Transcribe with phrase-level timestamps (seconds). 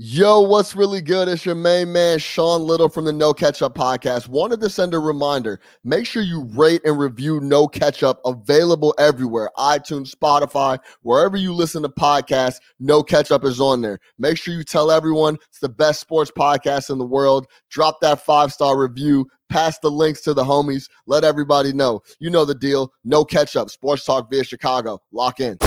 [0.00, 1.26] Yo, what's really good?
[1.26, 4.28] It's your main man, Sean Little from the No Catch Up podcast.
[4.28, 8.94] Wanted to send a reminder make sure you rate and review No Catch Up, available
[9.00, 12.60] everywhere iTunes, Spotify, wherever you listen to podcasts.
[12.78, 13.98] No Catch Up is on there.
[14.18, 17.48] Make sure you tell everyone it's the best sports podcast in the world.
[17.68, 19.26] Drop that five star review.
[19.48, 20.88] Pass the links to the homies.
[21.06, 22.02] Let everybody know.
[22.20, 22.92] You know the deal.
[23.02, 25.02] No Catch Up, Sports Talk via Chicago.
[25.10, 25.58] Lock in.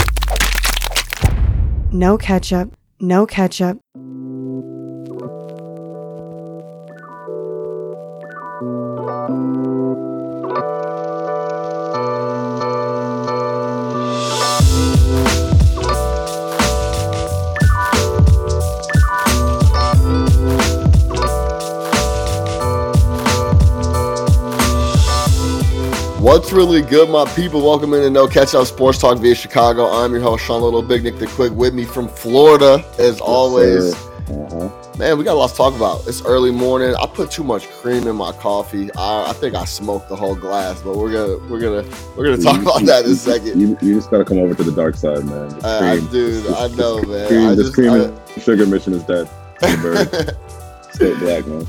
[1.92, 3.80] No ketchup, no ketchup.
[26.22, 27.62] What's really good, my people?
[27.62, 29.88] Welcome into No Catch Up Sports Talk via Chicago.
[29.88, 33.96] I'm your host, Sean Little, Big Nick the Quick, with me from Florida, as always.
[33.96, 34.70] Uh-huh.
[35.00, 36.06] Man, we got a lot to talk about.
[36.08, 36.94] It's early morning.
[36.96, 38.92] I put too much cream in my coffee.
[38.96, 41.84] I, I think I smoked the whole glass, but we're gonna we're gonna
[42.16, 43.60] we're gonna talk about that in a second.
[43.60, 45.52] You, you just gotta come over to the dark side, man.
[45.64, 47.28] Uh, cream- dude, I know, man.
[47.28, 49.28] cream, I this just- cream I- and sugar mission is dead.
[50.94, 51.66] Straight black, man.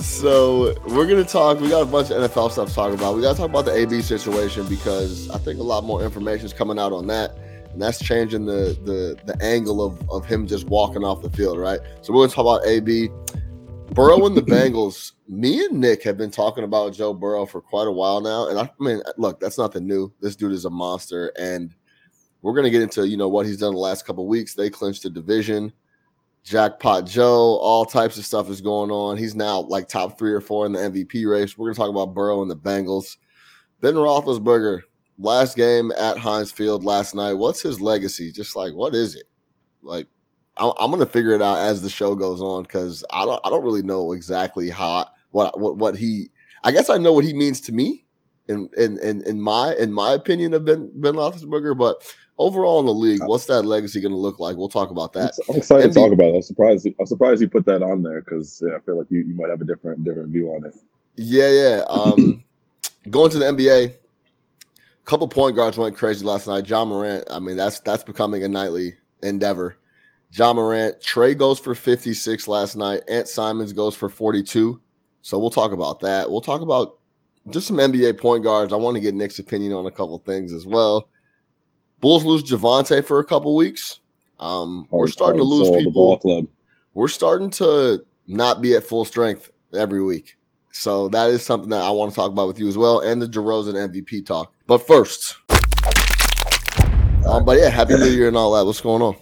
[0.00, 1.60] So we're gonna talk.
[1.60, 3.16] We got a bunch of NFL stuff to talk about.
[3.16, 6.52] We gotta talk about the AB situation because I think a lot more information is
[6.52, 7.36] coming out on that,
[7.72, 11.58] and that's changing the the the angle of of him just walking off the field,
[11.58, 11.80] right?
[12.02, 13.08] So we're gonna talk about AB,
[13.92, 15.12] Burrow and the Bengals.
[15.28, 18.58] Me and Nick have been talking about Joe Burrow for quite a while now, and
[18.58, 20.12] I, I mean, look, that's nothing new.
[20.20, 21.74] This dude is a monster, and
[22.42, 24.54] we're gonna get into you know what he's done the last couple weeks.
[24.54, 25.72] They clinched the division.
[26.44, 29.16] Jackpot Joe, all types of stuff is going on.
[29.16, 31.56] He's now like top three or four in the MVP race.
[31.56, 33.16] We're gonna talk about Burrow and the Bengals.
[33.80, 34.82] Ben Roethlisberger,
[35.18, 37.32] last game at Heinz Field last night.
[37.32, 38.30] What's his legacy?
[38.30, 39.24] Just like what is it?
[39.82, 40.06] Like
[40.58, 43.48] I'm, I'm gonna figure it out as the show goes on because I don't I
[43.48, 46.28] don't really know exactly how what what what he.
[46.62, 48.04] I guess I know what he means to me,
[48.48, 52.02] in in in, in my in my opinion of Ben Ben Roethlisberger, but
[52.38, 54.56] overall in the league, what's that legacy gonna look like?
[54.56, 55.32] We'll talk about that.
[55.48, 56.34] I'm excited NBA to talk about it.
[56.36, 56.88] I'm surprised.
[56.98, 59.50] I'm surprised you put that on there because yeah, I feel like you, you might
[59.50, 60.74] have a different different view on it.
[61.16, 61.84] Yeah, yeah.
[61.88, 62.44] Um,
[63.10, 63.94] going to the NBA, a
[65.04, 66.68] couple point guards went crazy last night.
[66.68, 67.24] Ja Morant.
[67.30, 69.76] I mean, that's that's becoming a nightly endeavor.
[70.32, 71.00] Ja Morant.
[71.00, 73.02] Trae goes for 56 last night.
[73.08, 74.80] Ant Simons goes for 42.
[75.22, 76.30] So we'll talk about that.
[76.30, 76.98] We'll talk about
[77.50, 78.72] just some NBA point guards.
[78.72, 81.08] I want to get Nick's opinion on a couple things as well.
[82.04, 84.00] Bulls lose Javonte for a couple weeks.
[84.38, 86.46] Um, we're starting to lose people ball club.
[86.92, 90.36] we're starting to not be at full strength every week.
[90.70, 93.22] So that is something that I want to talk about with you as well, and
[93.22, 94.52] the DeRozan MVP talk.
[94.66, 95.36] But first,
[97.26, 98.66] um, but yeah, happy New Year and all that.
[98.66, 99.16] What's going on?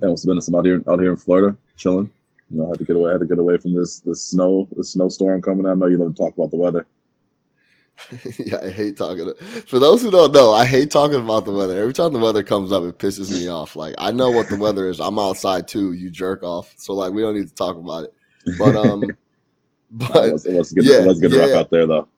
[0.00, 2.08] Yeah, what's been some out here out here in Florida, chilling.
[2.52, 3.10] You know, I had to get away.
[3.10, 5.66] I had to get away from this this snow, this snowstorm coming.
[5.66, 6.86] I know you love to talk about the weather.
[8.38, 9.26] yeah, I hate talking.
[9.26, 11.80] To, for those who don't know, I hate talking about the weather.
[11.80, 13.76] Every time the weather comes up, it pisses me off.
[13.76, 15.00] Like I know what the weather is.
[15.00, 15.92] I'm outside too.
[15.92, 16.74] You jerk off.
[16.76, 18.14] So like we don't need to talk about it.
[18.58, 19.02] But um,
[19.90, 20.84] but was, it was good.
[20.84, 21.56] yeah, good yeah, rough yeah.
[21.58, 22.08] out there though.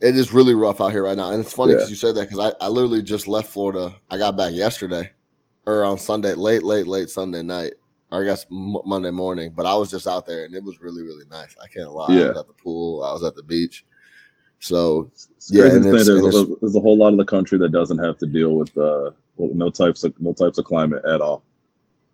[0.00, 1.78] It is really rough out here right now, and it's funny Yeah.
[1.78, 3.94] because you said that because I, I literally just left Florida.
[4.10, 5.10] I got back yesterday,
[5.66, 7.72] or on Sunday, late, late, late Sunday night,
[8.12, 9.52] or I guess Monday morning.
[9.54, 11.56] But I was just out there, and it was really, really nice.
[11.62, 12.06] I can't lie.
[12.10, 12.28] I Yeah.
[12.28, 13.02] was at the pool.
[13.02, 13.84] I was at the beach.
[14.64, 17.18] So It's Yeah, and to it's- say there's, and a, there's a whole lot of
[17.18, 20.58] the country that doesn't have to deal with uh well, no types of no types
[20.58, 21.42] of climate at all.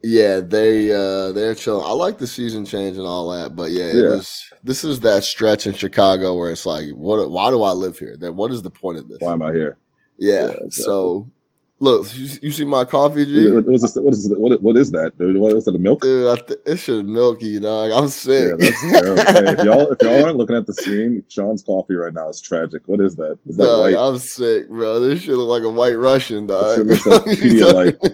[0.03, 1.85] yeah, they uh they're chilling.
[1.87, 4.09] I like the season change and all that, but yeah, it Yeah.
[4.17, 4.43] was.
[4.65, 7.31] This is that stretch in Chicago where it's like, what?
[7.31, 8.17] Why do I live here?
[8.19, 9.19] Then what is the point of this?
[9.21, 9.77] Why am I here?
[10.19, 10.33] Yeah.
[10.33, 10.71] Yeah, exactly.
[10.71, 11.31] So
[11.81, 13.51] look, you, you see my coffee, G.
[13.51, 15.37] What, what is what is what, what is that, dude?
[15.37, 15.75] What is that?
[15.75, 16.03] A milk?
[16.03, 17.91] Dude, th- it should milky, dog.
[17.91, 18.55] I'm sick.
[18.61, 18.77] Yeah, hey,
[19.59, 22.83] if y'all if y'all aren't looking at the screen, Sean's coffee right now is tragic.
[22.87, 23.39] What is that?
[23.47, 23.97] Is that Dog, white?
[23.97, 25.01] I'm sick, bro.
[25.01, 26.79] This shit look like a white Russian, dog.
[26.79, 28.11] looks like that?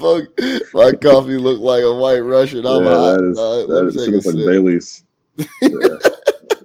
[0.00, 0.24] Fuck,
[0.74, 2.64] my coffee look like a white Russian.
[2.66, 3.68] I'm yeah, hot, that is dog.
[3.68, 4.36] That is, take shit a looks like.
[4.46, 5.04] Bailey's.
[5.36, 5.46] Yeah.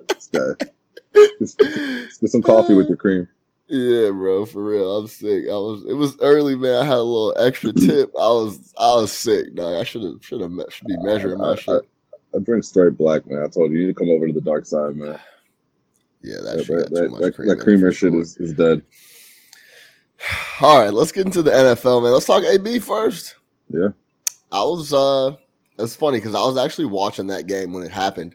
[0.08, 0.54] this guy.
[1.40, 3.28] Just, just get some coffee with your cream.
[3.68, 4.98] Yeah, bro, for real.
[4.98, 5.46] I'm sick.
[5.46, 5.86] I was.
[5.86, 6.82] It was early, man.
[6.82, 8.12] I had a little extra tip.
[8.16, 8.74] I was.
[8.78, 9.76] I was sick, dog.
[9.76, 10.18] I should have.
[10.24, 10.52] Should have.
[10.70, 11.82] Should be measuring my I- shit.
[12.36, 13.42] I drink straight black, man.
[13.44, 15.20] I told you, you need to come over to the dark side, man.
[16.22, 18.82] Yeah, that That, shit that, that, cream that creamer shit is, is dead.
[20.62, 22.12] All right, let's get into the NFL, man.
[22.14, 23.36] Let's talk AB first.
[23.70, 23.90] Yeah.
[24.52, 25.36] I was uh
[25.78, 28.34] it's funny because I was actually watching that game when it happened.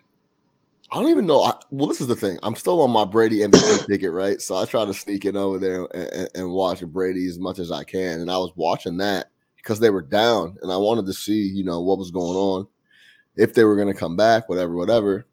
[0.93, 1.43] I don't even know.
[1.43, 2.39] I, well, this is the thing.
[2.43, 4.41] I'm still on my Brady MVP ticket, right?
[4.41, 7.59] So I try to sneak in over there and, and, and watch Brady as much
[7.59, 8.21] as I can.
[8.21, 11.63] And I was watching that because they were down, and I wanted to see, you
[11.63, 12.67] know, what was going on,
[13.37, 15.27] if they were going to come back, whatever, whatever.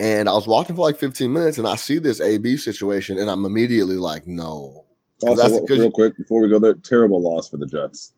[0.00, 3.30] And I was watching for like 15 minutes, and I see this AB situation, and
[3.30, 4.84] I'm immediately like, no.
[5.22, 8.12] Also, real quick before we go there, terrible loss for the Jets.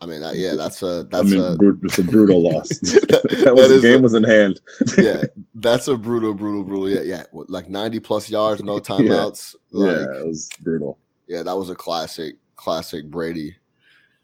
[0.00, 2.68] I mean, that, yeah, that's a that's mean, a brut- it's a brutal loss.
[3.08, 4.60] That that was the game a- was in hand.
[4.98, 5.22] yeah,
[5.54, 6.90] that's a brutal, brutal, brutal.
[6.90, 9.54] Yeah, yeah, like 90 plus yards, no timeouts.
[9.70, 10.98] Like, yeah, it was brutal.
[11.28, 13.56] yeah, that was a classic, classic Brady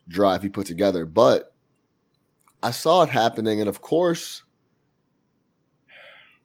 [0.09, 1.07] drive he put together.
[1.07, 1.55] But
[2.63, 4.43] I saw it happening, and of course,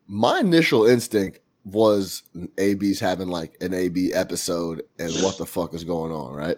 [0.07, 2.23] my initial instinct was
[2.57, 6.57] AB's having like an AB episode, and what the fuck is going on, right?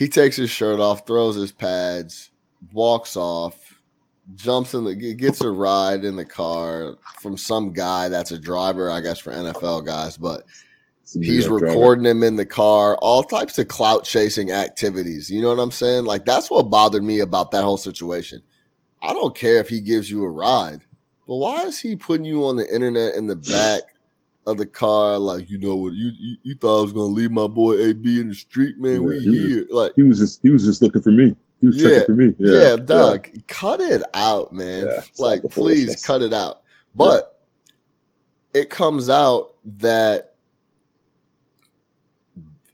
[0.00, 2.30] He takes his shirt off, throws his pads,
[2.72, 3.78] walks off,
[4.34, 8.90] jumps in the gets a ride in the car from some guy that's a driver,
[8.90, 10.44] I guess for NFL guys, but
[11.02, 11.74] It's a New he's York driver.
[11.74, 15.30] recording him in the car, all types of clout chasing activities.
[15.30, 16.06] You know what I'm saying?
[16.06, 18.42] Like that's what bothered me about that whole situation.
[19.02, 20.80] I don't care if he gives you a ride,
[21.28, 23.82] but why is he putting you on the internet in the back
[24.46, 25.18] of the car?
[25.18, 25.92] Like, you know what?
[25.94, 29.02] You you, you thought I was gonna leave my boy AB in the street, man?
[29.04, 29.92] we Yeah, he was- here, like.
[29.96, 31.36] He was just he was just looking for me.
[31.60, 32.34] He was Yeah, checking for me.
[32.38, 34.86] Yeah, Yeah, Doug, cut it out, man.
[34.86, 36.62] Yeah, like, please cut it out.
[36.94, 37.40] But
[38.54, 40.34] it comes out that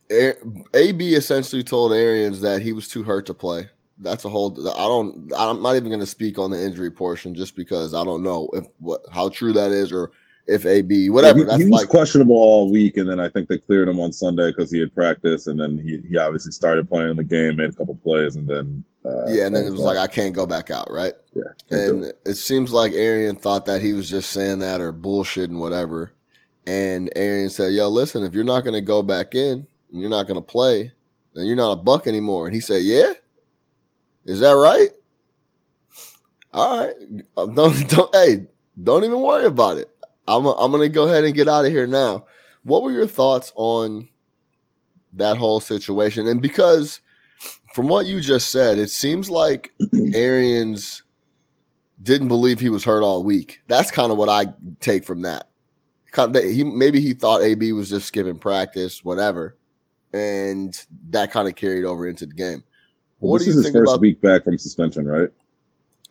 [0.09, 3.69] AB essentially told Arians that he was too hurt to play.
[3.99, 4.53] That's a whole.
[4.71, 5.33] I don't.
[5.37, 8.49] I'm not even going to speak on the injury portion just because I don't know
[8.53, 10.12] if what how true that is or
[10.47, 11.39] if AB whatever.
[11.41, 14.01] He, That's he was like questionable all week, and then I think they cleared him
[14.01, 17.25] on Sunday because he had practice, and then he, he obviously started playing in the
[17.25, 20.07] game, made a couple plays, and then uh, yeah, and then it was like I
[20.07, 21.15] can't go back out, right?
[21.35, 22.19] yeah, And it.
[22.25, 26.13] it seems like Arian thought that he was just saying that or bullshit and whatever.
[26.67, 30.11] And Arian said, Yo, listen, if you're not going to go back in and you're
[30.11, 30.93] not going to play,
[31.35, 32.47] then you're not a buck anymore.
[32.47, 33.13] And he said, Yeah?
[34.25, 34.91] Is that right?
[36.53, 36.95] All right.
[37.55, 38.47] Don't, don't, hey,
[38.83, 39.91] don't even worry about it.
[40.28, 42.26] I'm, I'm going to go ahead and get out of here now.
[42.64, 44.08] What were your thoughts on
[45.12, 46.26] that whole situation?
[46.26, 47.00] And because
[47.75, 49.73] from what you just said, it seems like
[50.14, 51.02] Arians
[52.02, 53.61] didn't believe he was hurt all week.
[53.69, 54.46] That's kind of what I
[54.81, 55.49] take from that.
[56.11, 59.56] Kind of- He maybe he thought AB was just skipping practice, whatever,
[60.12, 60.76] and
[61.11, 62.64] that kind of carried over into the game.
[63.20, 65.28] Well, what this do is you his think first about week back from suspension, right?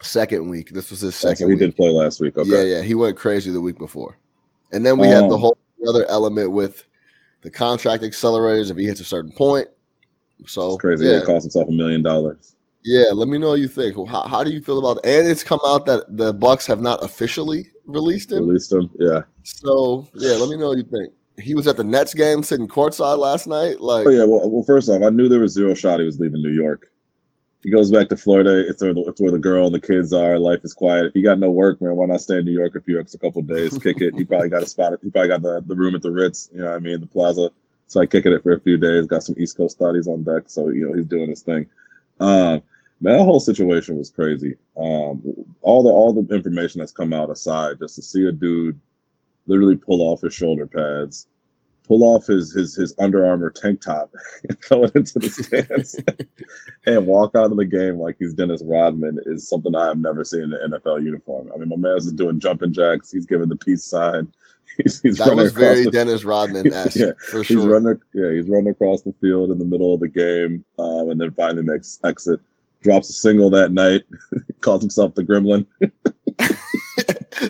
[0.02, 0.70] Second week?
[0.72, 1.60] This was his so second he week.
[1.60, 2.38] did play last week.
[2.38, 2.50] Okay.
[2.50, 4.18] Yeah, yeah, he went crazy the week before,
[4.72, 5.58] and then we had the Um, whole
[5.88, 6.86] other element with
[7.42, 9.68] the contract accelerators if he hits a certain point.
[10.48, 11.06] So It's crazy.
[11.06, 12.56] Yeah, He cost himself a million dollars.
[12.84, 13.96] Yeah, let me know what you think.
[14.08, 15.20] How, how do you feel about it?
[15.20, 18.48] And it's come out that the Bucks have not officially released him.
[18.48, 18.90] Released him.
[19.00, 19.22] Yeah.
[19.44, 21.12] So yeah, let me know what you think.
[21.40, 23.82] He was at the Nets game sitting courtside last night.
[23.82, 24.24] Like Oh yeah.
[24.24, 26.92] Well, well, first off, I knew there was zero shot he was leaving New York.
[27.66, 28.60] He goes back to Florida.
[28.70, 30.38] It's where the, it's where the girl and the kids are.
[30.38, 31.08] Life is quiet.
[31.08, 33.20] If he got no work, man, why not stay in New York a few extra
[33.20, 33.76] couple of days?
[33.80, 34.14] Kick it.
[34.14, 34.94] He probably got a spot.
[35.02, 36.48] He probably got the, the room at the Ritz.
[36.54, 37.02] You know what I mean?
[37.02, 37.50] The Plaza.
[37.88, 39.08] So I kicking it for a few days.
[39.08, 40.44] Got some East Coast studies on deck.
[40.46, 41.66] So you know he's doing his thing.
[42.20, 42.62] Um,
[43.02, 44.58] man, that whole situation was crazy.
[44.78, 45.24] Um,
[45.64, 48.80] all the all the information that's come out aside, just to see a dude
[49.48, 51.26] literally pull off his shoulder pads,
[51.86, 54.12] pull off his his his Under Armour tank top,
[54.50, 56.00] and throw it into the stands,
[56.86, 60.24] and walk out of the game like he's Dennis Rodman is something I have never
[60.24, 61.52] seen in an NFL uniform.
[61.54, 63.12] I mean, my man's is doing jumping jacks.
[63.12, 64.32] He's giving the peace sign.
[64.84, 67.60] He's, he's that was very the Dennis Rodman esque Yeah, for sure.
[67.60, 71.12] He's running, yeah, he's running across the field in the middle of the game, um,
[71.12, 72.42] and then finally makes exit.
[72.82, 74.04] Drops a single that night.
[74.60, 75.66] calls himself the Gremlin,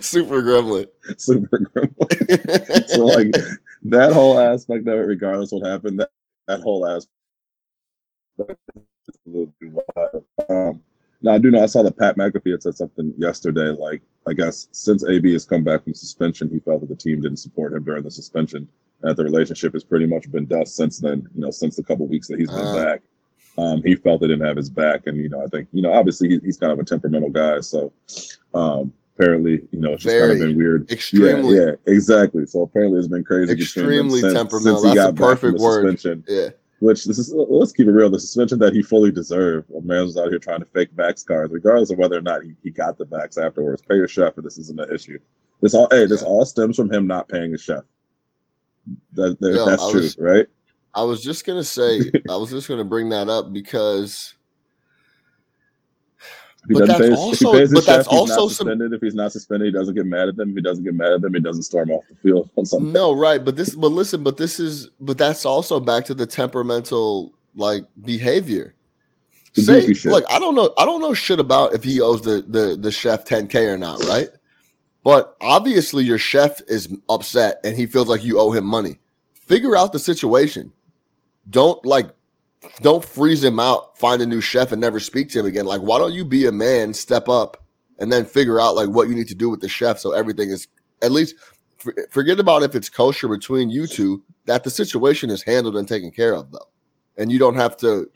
[0.01, 0.87] Super gremlin.
[1.17, 2.87] Super Gremlin.
[2.87, 3.33] so like
[3.89, 6.09] that whole aspect of it, regardless what happened, that,
[6.47, 7.09] that whole aspect.
[8.39, 10.25] is a little too wild.
[10.49, 10.81] Um,
[11.21, 13.69] now I do know I saw that Pat McAfee had said something yesterday.
[13.69, 17.21] Like I guess since AB has come back from suspension, he felt that the team
[17.21, 18.67] didn't support him during the suspension.
[19.01, 21.27] and That the relationship has pretty much been dust since then.
[21.35, 22.83] You know, since the couple weeks that he's been Uh.
[22.83, 23.01] back,
[23.57, 25.93] um, he felt they didn't have his back, and you know, I think you know,
[25.93, 27.93] obviously he, he's kind of a temperamental guy, so
[28.53, 30.91] um, apparently, you know, it's just kind of been weird.
[30.91, 31.57] Extremely.
[31.57, 32.45] Yeah, yeah, exactly.
[32.45, 33.53] So apparently, it's been crazy.
[33.53, 34.81] Extremely since- temperamental.
[34.81, 36.01] Since That's the perfect word.
[36.27, 36.49] Yeah.
[36.79, 38.09] which this is let's keep it real.
[38.09, 39.69] The suspension that he fully deserved.
[39.71, 42.43] A man was out here trying to fake vax cards, regardless of whether or not
[42.43, 43.81] he, he got the vax afterwards.
[43.81, 45.19] Pay your chef, and this isn't an issue.
[45.61, 46.27] This all hey, this Yeah.
[46.27, 47.83] all stems from him not paying his chef.
[49.13, 50.47] That, that- Yo, that's true, right?
[50.93, 54.33] I was just gonna say I was just gonna bring that up because
[56.67, 58.93] he But doesn't that's pay his, if he also- but that's also not some- suspended.
[58.93, 60.49] If he's not suspended, he doesn't get mad at them.
[60.49, 62.91] If he doesn't get mad at them, he doesn't storm off the field on something.
[62.91, 66.25] No, right, but this, but listen, but this is, but that's also back to the
[66.25, 68.73] temperamental like behavior.
[69.53, 70.11] The Say, shit.
[70.11, 72.91] look, I don't know, I don't know shit about if he owes the the the
[72.91, 74.27] chef 10k or not, right?
[75.03, 78.97] But obviously, your chef is upset and he feels like you owe him money.
[79.33, 80.73] Figure out the situation.
[81.49, 82.09] Don't like,
[82.81, 83.97] don't freeze him out.
[83.97, 85.65] Find a new chef and never speak to him again.
[85.65, 87.63] Like, why don't you be a man, step up,
[87.99, 90.49] and then figure out like what you need to do with the chef so everything
[90.49, 90.67] is
[91.01, 91.35] at least
[91.77, 94.23] for- forget about if it's kosher between you two.
[94.45, 96.69] That the situation is handled and taken care of though,
[97.17, 98.09] and you don't have to.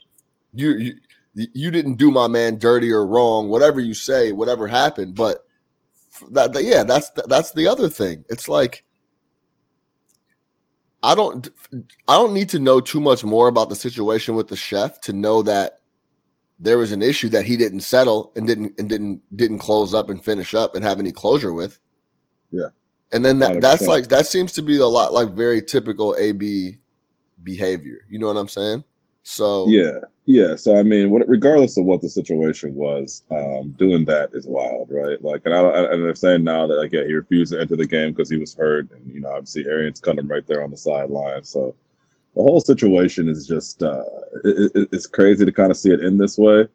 [0.54, 0.94] You you
[1.34, 3.48] you didn't do my man dirty or wrong.
[3.48, 5.44] Whatever you say, whatever happened, but
[6.30, 8.24] that, that- yeah, that's that's the other thing.
[8.28, 8.84] It's like
[11.02, 11.48] I don't
[12.08, 15.12] I don't need to know too much more about the situation with the chef to
[15.12, 15.80] know that
[16.58, 20.10] there was an issue that he didn't settle and didn't and didn't didn't close up
[20.10, 21.78] and finish up and have any closure with.
[22.50, 22.68] Yeah.
[23.12, 23.88] And then that, that's 100%.
[23.88, 26.78] like that seems to be a lot like very typical AB
[27.42, 28.04] behavior.
[28.08, 28.84] You know what I'm saying?
[29.30, 30.56] So Yeah, yeah.
[30.56, 34.88] So I mean, what, regardless of what the situation was, um, doing that is wild,
[34.90, 35.22] right?
[35.22, 37.76] Like, and I don't- and they're saying now that like, yeah, he refused to enter
[37.76, 40.64] the game because he was hurt, and you know, obviously Arians cut him right there
[40.64, 41.44] on the sideline.
[41.44, 41.76] So
[42.34, 44.02] the whole situation is just uh,
[44.44, 46.66] it, it, it's crazy to kind of see it in this way.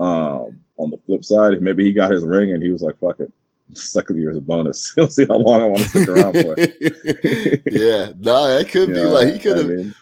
[0.00, 3.20] Um, on the flip side, maybe he got his ring and he was like, "Fuck
[3.20, 3.30] it,
[3.74, 4.92] second year is a bonus.
[4.96, 6.56] He'll see how long I want to stick around for."
[7.70, 9.68] yeah, no, it could You be know, like he could I have.
[9.68, 9.94] mean,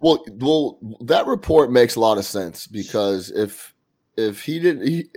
[0.00, 3.74] Well, well, that report makes a lot of sense because if
[4.16, 5.08] if he didn't, he,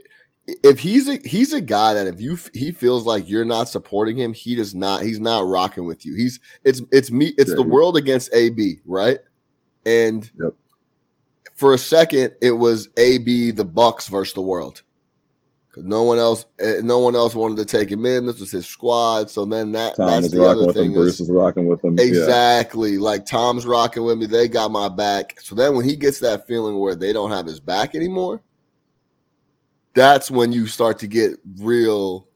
[0.64, 4.18] if he's a he's a guy that if you he feels like you're not supporting
[4.18, 5.04] him, he does not.
[5.04, 6.16] He's not rocking with you.
[6.16, 7.34] He's it's it's me.
[7.38, 9.20] It's Yeah, the he- world against AB, right?
[9.86, 10.54] And Yep.
[11.56, 14.84] for a second, it was AB the Bucks versus the world.
[15.74, 18.26] 'Cause no one else, eh, no one else wanted to take him in.
[18.26, 19.30] This was his squad.
[19.30, 20.84] So then that Tom that's the rocking other with him.
[20.84, 20.94] thing.
[20.94, 21.98] Bruce is- was rocking with him.
[21.98, 22.04] Yeah.
[22.04, 22.98] Exactly.
[22.98, 24.26] Like Tom's rocking with me.
[24.26, 25.40] They got my back.
[25.42, 28.42] So then when he gets that feeling where they don't have his back anymore,
[29.94, 32.28] that's when you start to get real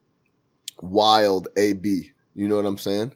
[0.82, 2.12] wild AB.
[2.36, 3.14] You know what I'm saying?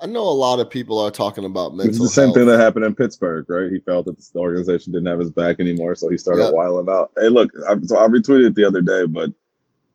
[0.00, 2.36] I know a lot of people are talking about mental It's the same health.
[2.36, 3.70] thing that happened in Pittsburgh, right?
[3.70, 6.52] He felt that the organization didn't have his back anymore, so he started Yep.
[6.54, 7.12] wiling out.
[7.16, 9.30] Hey, look, I, so I retweeted it the other day, but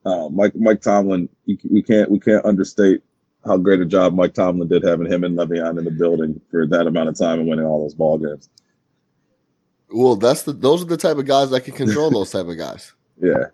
[0.06, 3.02] uh, Mike Mike Tomlin, you, we can't we can't understate
[3.46, 6.66] how great a job Mike Tomlin did having him and Le'Veon in the building for
[6.68, 8.50] that amount of time and winning all those ball games.
[9.92, 12.58] Well, that's the those are the type of guys that can control those type of
[12.58, 12.94] guys.
[13.22, 13.48] Yeah,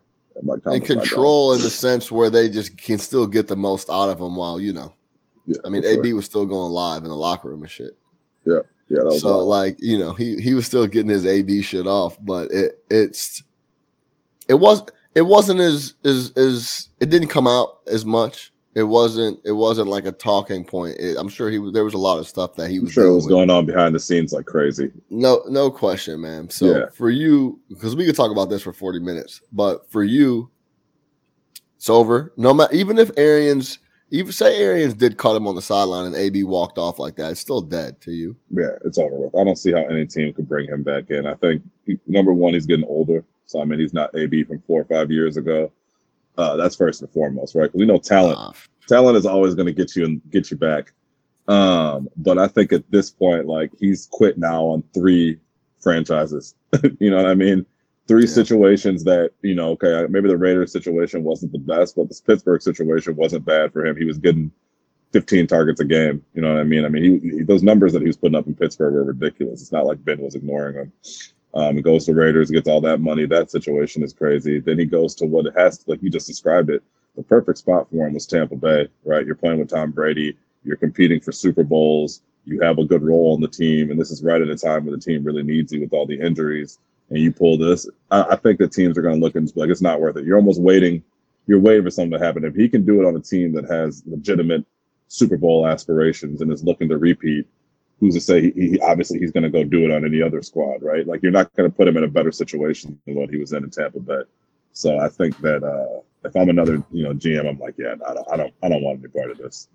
[0.44, 0.80] Mike Tomlin.
[0.82, 4.20] and control in the sense where they just can still get the most out of
[4.20, 4.94] them while, you know.
[5.48, 5.92] Yeah, I mean, sure.
[6.00, 7.98] AB was still going live in the locker room and shit.
[8.46, 8.60] Yeah,
[8.90, 9.48] Yeah, so wild.
[9.48, 13.44] like you know he he was still getting his AB shit off, but it it's
[14.48, 14.84] it was
[15.16, 18.52] it wasn't as as as it didn't come out as much.
[18.76, 20.98] It wasn't it wasn't like a talking point.
[21.00, 22.92] It, I'm sure he was there was a lot of stuff that he I'm was
[22.94, 23.32] sure it was with.
[23.32, 24.92] going on behind the scenes like crazy.
[25.10, 26.50] No no question, man.
[26.50, 26.86] So Yeah.
[26.94, 30.50] for you, because we could talk about this for 40 minutes, but for you,
[31.78, 32.34] it's over.
[32.38, 33.80] No matter even if Arians
[34.12, 37.32] even say Arians did cut him on the sideline and AB walked off like that,
[37.32, 38.36] it's still dead to you.
[38.52, 39.36] Yeah, it's over with.
[39.36, 41.26] I don't see how any team could bring him back in.
[41.26, 44.62] I think he, number one, he's getting older, so I mean he's not AB from
[44.68, 45.72] four or five years ago.
[46.38, 47.74] Uh, that's first and foremost, right?
[47.74, 48.38] we know talent.
[48.38, 48.52] Uh,
[48.88, 50.94] Talent is always going to get you and get you back.
[51.48, 55.40] Um, but I think at this point, like he's quit now on three
[55.80, 56.56] franchises.
[57.00, 57.66] you know what I mean?
[58.08, 58.30] Three Yeah.
[58.30, 59.72] situations that you know.
[59.72, 63.86] Okay, maybe the Raiders situation wasn't the best, but this Pittsburgh situation wasn't bad for
[63.86, 63.96] him.
[63.98, 64.52] He was getting
[65.12, 66.24] 15 targets a game.
[66.34, 66.86] You know what I mean?
[66.86, 69.62] I mean, he, he, those numbers that he was putting up in Pittsburgh were ridiculous.
[69.62, 70.92] It's not like Ben was ignoring him.
[71.54, 73.26] Um, he goes to Raiders, gets all that money.
[73.26, 74.60] That situation is crazy.
[74.60, 76.84] Then he goes to what it has, like you just described it.
[77.16, 79.26] The perfect spot for him was Tampa Bay, right?
[79.26, 80.38] You're playing with Tom Brady.
[80.66, 82.22] You're competing for Super Bowls.
[82.44, 84.84] You have a good role on the team, and this is right at a time
[84.86, 86.78] when the team really needs you with all the injuries.
[87.10, 87.88] And you pull this.
[88.12, 90.02] I, I think the teams are going to look and just be like, it's not
[90.02, 90.26] worth it.
[90.26, 91.04] You're almost waiting.
[91.48, 92.44] You're waiting for something to happen.
[92.44, 94.66] If he can do it on a team that has legitimate
[95.08, 97.48] Super Bowl aspirations and is looking to repeat,
[98.00, 100.42] who's to say he, he obviously he's going to go do it on any other
[100.42, 101.08] squad, right?
[101.08, 103.54] Like you're not going to put him in a better situation than what he was
[103.54, 104.24] in in Tampa Bay.
[104.74, 108.14] So I think that uh, if I'm another you know GM, I'm like, yeah, I
[108.14, 109.70] don't, I don't, I don't want any part of this.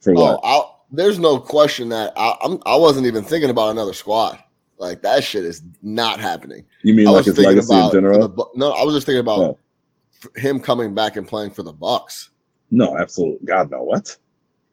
[0.00, 0.40] For Oh, what?
[0.44, 0.62] I,
[0.92, 2.60] there's no question that I, I'm.
[2.64, 4.38] I wasn't even thinking about another squad.
[4.78, 6.64] Like that shit is not happening.
[6.82, 8.28] you mean I like his legacy in about the general?
[8.28, 8.72] Bu- no.
[8.72, 9.58] I was just thinking about
[10.22, 12.30] f- him coming back and playing for the Bucks.
[12.70, 13.46] No, absolutely.
[13.46, 13.82] God, no.
[13.82, 14.16] What?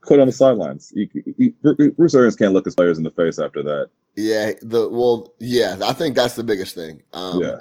[0.01, 0.91] Quit on the sidelines.
[0.95, 1.53] You,
[1.95, 3.89] Bruce Arians can't look his players in the face after that.
[4.15, 5.77] Yeah, the well, yeah.
[5.83, 7.01] I think that's the biggest thing.
[7.13, 7.59] Um, yeah.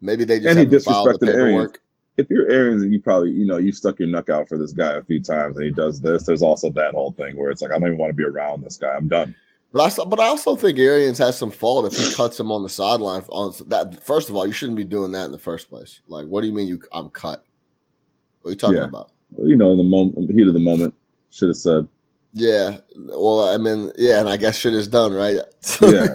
[0.00, 1.72] maybe they just And he the disrespected Arians.
[2.16, 4.72] if you're Arians and you probably, you know, you stuck your neck out for this
[4.72, 7.62] guy a few times and he does this, there's also that whole thing where it's
[7.62, 8.92] like, I don't even want to be around this guy.
[8.94, 9.34] I'm done.
[9.76, 12.62] But I, but I also think Arians has some fault if he cuts him on
[12.62, 13.22] the sideline.
[13.28, 16.00] On that, first of all, you shouldn't be doing that in the first place.
[16.08, 17.44] Like, what do you mean you I'm cut?
[18.40, 18.84] What are you talking Yeah.
[18.84, 19.10] about?
[19.36, 20.94] You know, in the moment, heat of the moment,
[21.30, 21.86] should have said.
[22.38, 22.80] Yeah.
[22.96, 25.36] Well, I mean, yeah, and I guess shit is done, right?
[25.80, 26.08] Yeah.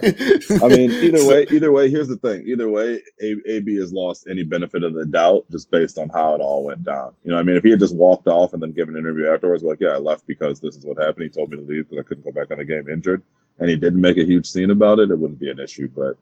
[0.62, 1.90] I mean, either way, either way.
[1.90, 2.46] Here's the thing.
[2.46, 6.36] Either way, A- AB has lost any benefit of the doubt just based on how
[6.36, 7.12] it all went down.
[7.24, 9.26] You know, I mean, if he had just walked off and then given an interview
[9.26, 11.24] afterwards, like, yeah, I left because this is what happened.
[11.24, 13.20] He told me to leave because I couldn't go back on the game injured,
[13.58, 15.88] and he didn't make a huge scene about it, it wouldn't be an issue.
[15.88, 16.16] But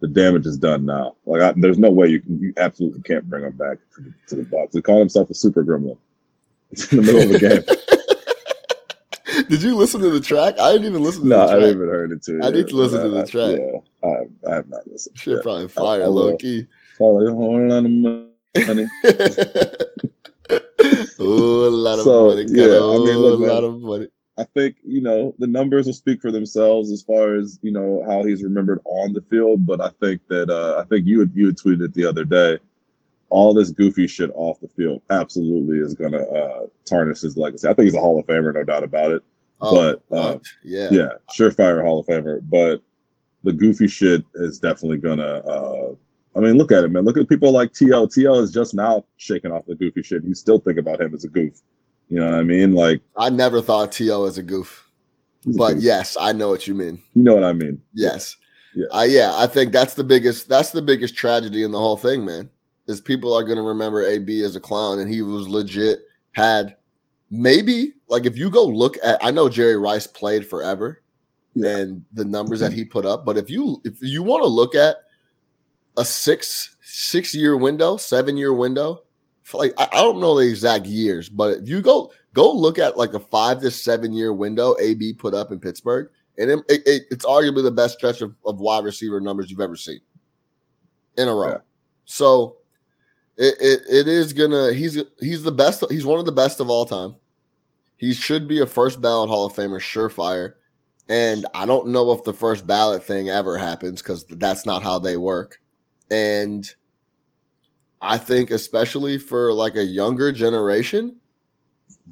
[0.00, 1.16] the damage is done now.
[1.24, 4.14] Like, I, there's no way you can, you absolutely can't bring him back to the,
[4.26, 4.74] to the Bucks.
[4.74, 5.96] He called himself a super gremlin.
[6.72, 7.62] It's in the middle of a game.
[9.50, 10.58] Did you listen to the track?
[10.60, 11.50] I didn't even listen to no, the track.
[11.50, 12.40] No, I haven't even heard it too.
[12.42, 13.58] I need to listen to the I- track.
[13.58, 15.18] Yeah, I, I have not listened.
[15.18, 15.42] Shit, Yeah.
[15.42, 16.66] probably fire, I low key.
[16.96, 18.26] Probably a whole lot of money.
[21.20, 22.44] Ooh, a lot of So, money.
[22.48, 24.08] yeah, Yeah, I mean, look, a lot of money.
[24.38, 28.02] I think you know the numbers will speak for themselves as far as you know
[28.08, 29.66] how he's remembered on the field.
[29.66, 32.24] But I think that uh, I think you had, you had tweeted it the other
[32.24, 32.58] day.
[33.28, 37.68] All this goofy shit off the field absolutely is going to uh, tarnish his legacy.
[37.68, 39.22] I think he's a Hall of Famer, no doubt about it.
[39.62, 42.40] Oh, but, uh, yeah, Yeah, surefire Hall of Famer.
[42.42, 42.82] But
[43.44, 45.22] the goofy shit is definitely gonna.
[45.24, 45.94] Uh,
[46.36, 47.04] I mean, look at it, man.
[47.04, 48.06] Look at people like TL.
[48.14, 50.22] TL is just now shaking off the goofy shit.
[50.24, 51.60] You still think about him as a goof.
[52.08, 52.72] You know what I mean?
[52.74, 54.88] Like, I never thought To as a goof,
[55.46, 55.82] a but goof.
[55.82, 57.00] yes, I know what you mean.
[57.14, 57.80] you know what I mean.
[57.94, 58.36] Yes.
[58.74, 58.86] Yeah.
[58.92, 62.24] Uh, yeah, I think that's the biggest that's the biggest tragedy in the whole thing,
[62.24, 62.48] man.
[62.86, 66.00] Is people are gonna remember AB as a clown and he was legit
[66.32, 66.76] had
[67.30, 71.02] maybe like if you go look at I know Jerry Rice played forever
[71.54, 71.76] Yeah.
[71.78, 72.78] and the numbers that mm-hmm.
[72.78, 74.96] he put up, but if you if you want to look at
[75.96, 79.04] a six six year window, seven year window,
[79.54, 82.96] like I, I don't know the exact years, but if you go go look at
[82.98, 86.82] like a five to seven year window AB put up in Pittsburgh, and it, it,
[86.86, 90.00] it- it's arguably the best stretch of, of wide receiver numbers you've ever seen
[91.16, 91.48] in a row.
[91.50, 91.58] Yeah.
[92.04, 92.56] So
[93.36, 96.68] it, it it is gonna he's he's the best he's one of the best of
[96.70, 97.14] all time.
[98.00, 100.54] He should be a first ballot Hall of Famer, surefire.
[101.10, 104.98] And I don't know if the first ballot thing ever happens because that's not how
[104.98, 105.60] they work.
[106.10, 106.66] And
[108.00, 111.16] I think, especially for like a younger generation,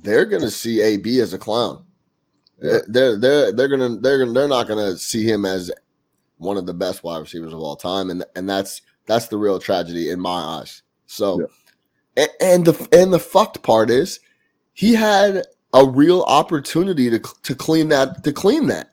[0.03, 1.87] they're gonna see AB as a clown.
[2.59, 5.72] They're they're they're gonna they're gonna they're not gonna see him as
[6.37, 9.59] one of the best wide receivers of all time, and and that's that's the real
[9.59, 10.83] tragedy in my eyes.
[11.07, 11.48] So,
[12.14, 14.20] and, and the and the fucked part is,
[14.74, 18.91] he had a real opportunity to to clean that to clean that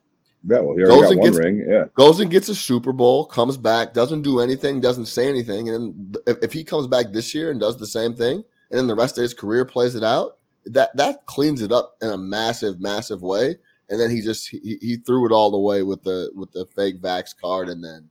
[0.48, 1.66] Yeah, well, he Goes got and one gets- ring.
[1.68, 5.70] Yeah, goes and gets a Super Bowl, comes back, doesn't do anything, doesn't say anything,
[5.70, 8.88] and if, if he comes back this year and does the same thing, and then
[8.88, 12.18] the rest of his career plays it out, that that cleans it up in a
[12.18, 13.58] massive, massive way.
[13.88, 17.00] And then he just he, he threw it all away with the with the fake
[17.02, 18.10] vax card, and then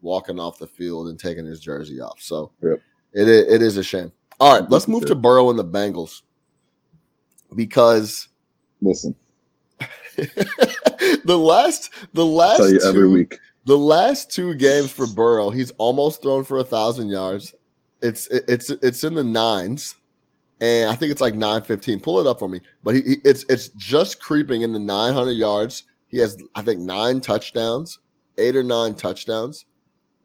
[0.00, 2.20] walking off the field and taking his jersey off.
[2.22, 2.80] So Yep.
[3.12, 4.12] it it is a shame.
[4.40, 6.22] All right, let's move to Burrow and the Bengals
[7.54, 8.28] because
[8.80, 9.14] listen,
[10.16, 13.38] the last the last you every week.
[13.64, 17.54] the last two games for Burrow, he's almost thrown for a thousand yards.
[18.02, 19.96] It's it's it's in the nines,
[20.60, 22.00] and I think it's like nine fifteen.
[22.00, 22.60] Pull it up for me.
[22.82, 25.84] But he, he it's it's just creeping in the nine hundred yards.
[26.08, 27.98] He has I think nine touchdowns,
[28.38, 29.66] eight or nine touchdowns,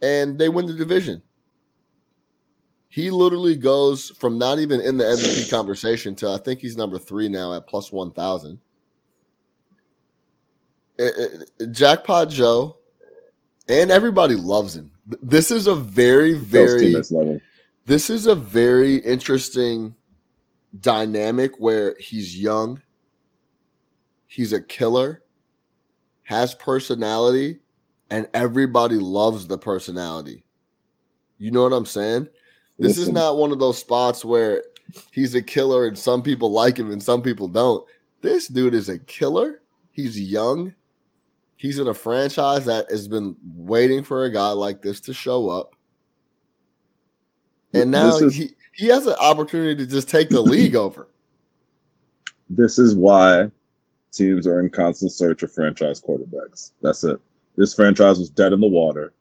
[0.02, 1.22] and they win the division.
[2.96, 6.98] He literally goes from not even in the MVP conversation to I think he's number
[6.98, 8.58] three now at plus one thousand.
[10.98, 11.28] Eh, eh,
[11.60, 12.78] eh, Jackpot Joe,
[13.68, 14.92] and everybody loves him.
[15.22, 17.42] This is a very, very, teammates love him.
[17.86, 19.94] this is a very interesting
[20.80, 22.82] dynamic where he's young,
[24.26, 25.22] he's a killer,
[26.24, 27.60] has personality,
[28.10, 30.46] and everybody loves the personality.
[31.38, 32.30] You know what I'm saying?
[32.78, 34.64] This is not one of those spots where
[35.12, 37.86] he's a killer and some people like him and some people don't.
[38.22, 39.62] This dude is a killer.
[39.92, 40.74] He's young.
[41.56, 45.50] He's in a franchise that has been waiting for a guy like this to show
[45.50, 45.74] up.
[47.74, 51.08] And now is- he, he has an opportunity to just take the league over.
[52.50, 53.50] This is why
[54.12, 56.72] teams are in constant search of franchise quarterbacks.
[56.82, 57.20] That's it.
[57.58, 59.14] This franchise was dead in the water,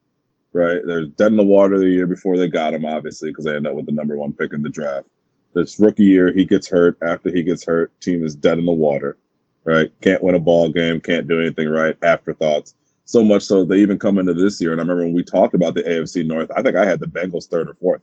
[0.55, 0.81] right?
[0.87, 3.67] They're dead in the water the year before they got him, obviously, because they end
[3.67, 5.07] up with the number one pick in the draft.
[5.53, 6.97] This rookie year, he gets hurt.
[7.03, 9.19] After he gets hurt, team is dead in the water,
[9.65, 9.93] right?
[10.01, 11.97] Can't win a ball game, can't do anything right.
[12.03, 12.75] Afterthoughts.
[13.05, 14.73] So much so they even come into this year.
[14.73, 17.07] And I remember when we talked about the AFC North, I think I had the
[17.07, 18.01] Bengals third or fourth.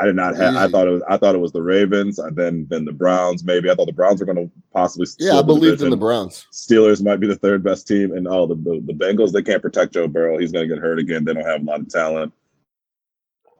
[0.00, 0.56] I did not have.
[0.56, 1.02] I thought it was.
[1.08, 3.44] I thought it was the Ravens, and then then the Browns.
[3.44, 5.06] Maybe I thought the Browns were going to possibly.
[5.18, 5.96] Yeah, I the believed in the.
[5.96, 6.46] Browns.
[6.52, 9.60] Steelers might be the third best team, and oh, the, the the Bengals they can't
[9.60, 10.38] protect Joe Burrow.
[10.38, 11.24] He's going to get hurt again.
[11.24, 12.32] They don't have a lot of talent.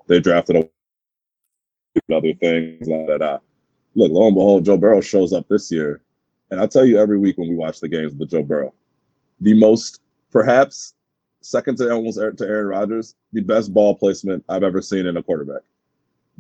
[0.06, 2.88] They drafted a other things.
[2.88, 3.38] Da, da.
[3.94, 6.00] Look, lo and behold, Joe Burrow shows up this year,
[6.50, 8.72] and I'll tell you every week when we watch the games with Joe Burrow,
[9.40, 10.00] the most
[10.30, 10.94] perhaps
[11.42, 15.22] second to almost to Aaron Rodgers, the best ball placement I've ever seen in a
[15.22, 15.62] quarterback.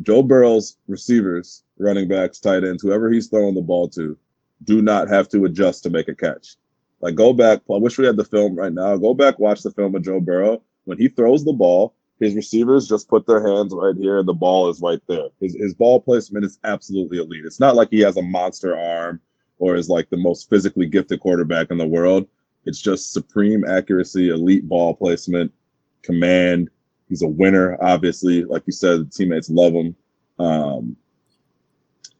[0.02, 4.16] Joe Burrow's receivers, running backs, tight ends, whoever he's throwing the ball to,
[4.64, 6.56] do not have to adjust to make a catch.
[7.00, 7.60] Like go back.
[7.70, 8.96] I wish we had the film right now.
[8.96, 10.62] Go back, watch the film of Joe Burrow.
[10.84, 14.34] When he throws the ball, his receivers just put their hands right here, and the
[14.34, 15.28] ball is right there.
[15.40, 17.46] His his ball placement is absolutely elite.
[17.46, 19.20] It's not like he has a monster arm
[19.58, 22.28] or is like the most physically gifted quarterback in the world.
[22.66, 25.52] It's just supreme accuracy, elite ball placement,
[26.02, 26.68] command.
[27.10, 28.44] He's a winner, obviously.
[28.44, 29.96] Like you said, the teammates love him.
[30.38, 30.96] Um,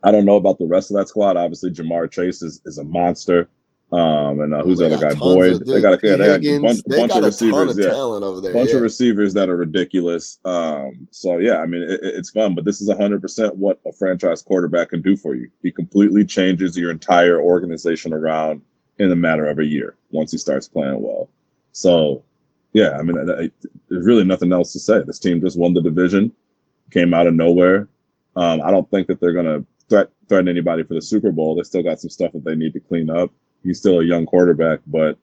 [0.03, 1.37] I don't know about the rest of that squad.
[1.37, 3.49] Obviously, Ja'Marr Chase is, is a monster.
[3.93, 5.15] Um, and uh, who's the other guy?
[5.15, 5.67] Boyd.
[5.67, 7.77] they got a, they got a bunch, they bunch got of a receivers.
[7.77, 8.53] of yeah talent over there.
[8.53, 8.77] bunch yeah.
[8.77, 10.39] of receivers that are ridiculous.
[10.45, 14.43] Um, so yeah, I mean, it, it's fun, but this is 100% what a franchise
[14.43, 15.51] quarterback can do for you.
[15.63, 18.63] He completely changes your entire organization around
[18.99, 21.29] in a matter of a year once he starts playing well.
[21.73, 22.23] So
[22.73, 23.51] yeah, I mean, I, I,
[23.89, 25.03] there's really nothing else to say.
[25.03, 26.33] This team just won the division,
[26.91, 27.89] came out of nowhere.
[28.37, 31.55] Um, I don't think that they're gonna threat, threaten anybody for the Super Bowl.
[31.55, 33.33] They still got some stuff that they need to clean up.
[33.63, 35.19] He's still a young quarterback, but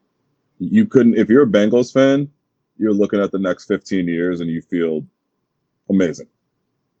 [0.58, 2.30] you couldn't if you're a Bengals fan,
[2.76, 5.04] you're looking at the next 15 years and you feel
[5.88, 6.28] amazing.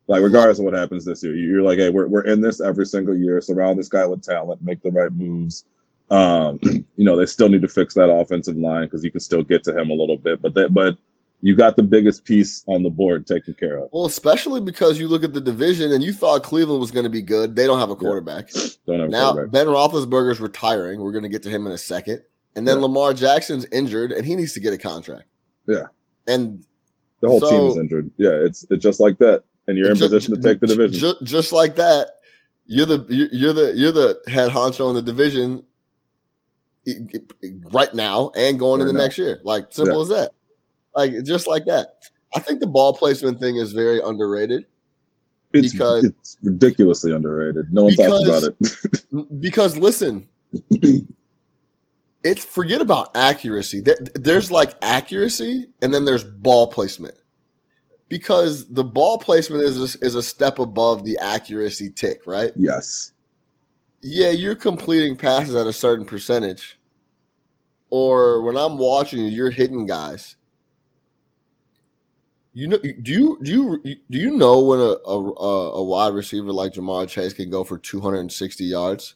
[0.06, 2.86] Like regardless of what happens this year, you're like, hey, we're we're in this every
[2.86, 3.40] single year.
[3.42, 5.64] Surround this guy with talent, make the right moves.
[6.10, 9.42] Um, you know, they still need to fix that offensive line because you can still
[9.42, 10.96] get to him a little bit, but that but
[11.40, 13.88] you got the biggest piece on the board taken care of.
[13.92, 17.10] Well, especially because you look at the division and you thought Cleveland was going to
[17.10, 17.54] be good.
[17.54, 18.50] They don't have a quarterback.
[18.86, 19.52] Don't have Now quarterback.
[19.52, 21.00] Ben Roethlisberger's retiring.
[21.00, 22.22] We're going to get to him in a second.
[22.56, 22.82] And then Yeah.
[22.82, 25.26] Lamar Jackson's injured, and he needs to get a contract.
[25.68, 25.84] Yeah.
[26.26, 26.64] And
[27.20, 28.10] The whole team is injured.
[28.16, 30.98] Yeah, it's it's just like that, and you're in ju- position to take the division.
[30.98, 32.16] ju- just like that,
[32.66, 35.62] you're the you- you're the you're the head honcho in the division
[37.72, 39.40] right now and going into next year.
[39.44, 40.32] Like simple as that.
[40.94, 41.96] Like just like that.
[42.34, 44.66] I think the ball placement thing is very underrated
[45.52, 47.72] It's, because- it's ridiculously underrated.
[47.72, 49.40] No one talks about it.
[49.40, 50.28] because listen,
[52.24, 53.80] it's forget about accuracy.
[53.80, 57.14] There- There's like accuracy, and then there's ball placement.
[58.08, 62.52] Because the ball placement is a, is a step above the accuracy tick, right?
[62.56, 63.12] yes.
[64.00, 66.77] Yeah, you're completing passes at a certain percentage,
[67.90, 70.36] or when I'm watching you, you're hitting guys.
[72.54, 76.52] You know, do you do you do you know when a a, a wide receiver
[76.52, 79.14] like Ja'Marr Chase can go for 260 yards?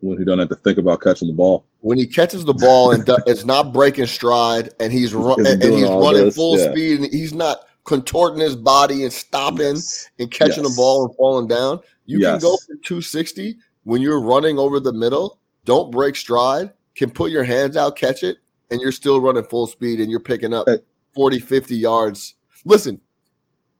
[0.00, 1.64] When he don't have to think about catching the ball.
[1.80, 5.62] when he catches the ball and do, it's not breaking stride and he's run, and,
[5.62, 6.70] he's running this, full yeah.
[6.70, 10.10] speed and he's not contorting his body and stopping Yes.
[10.18, 11.80] and catching the ball and falling down.
[12.04, 15.38] You can go for 260 when you're running over the middle.
[15.64, 16.72] Don't break stride.
[16.96, 18.38] Can put your hands out, catch it,
[18.70, 20.78] and you're still running full speed and you're picking up Hey.
[21.14, 22.34] 40, 50 yards.
[22.64, 23.00] Listen,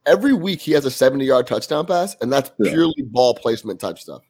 [0.04, 2.72] every week he has a 70 yard touchdown pass, and that's Yeah.
[2.72, 4.22] purely ball placement type stuff.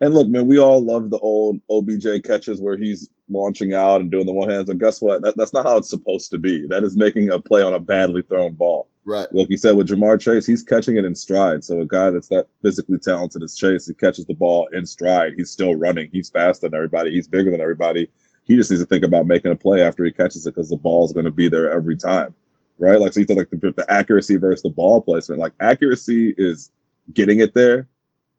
[0.00, 4.10] And look, man, we all love the old OBJ catches where he's launching out and
[4.10, 4.68] doing the one hands.
[4.68, 5.22] And guess what?
[5.22, 6.66] That, that's not how it's supposed to be.
[6.66, 8.88] That is making a play on a badly thrown ball.
[9.06, 9.32] Right.
[9.32, 11.62] Like you said with Ja'Marr Chase, he's catching it in stride.
[11.64, 15.34] So a guy that's that physically talented as Chase, he catches the ball in stride.
[15.36, 16.08] He's still running.
[16.12, 17.10] He's faster than everybody.
[17.12, 18.10] He's bigger than everybody.
[18.44, 20.76] He just needs to think about making a play after he catches it because the
[20.76, 22.34] ball is going to be there every time,
[22.78, 23.00] right?
[23.00, 25.40] Like so, you said, like the, the accuracy versus the ball placement.
[25.40, 26.70] Like accuracy is
[27.12, 27.88] getting it there.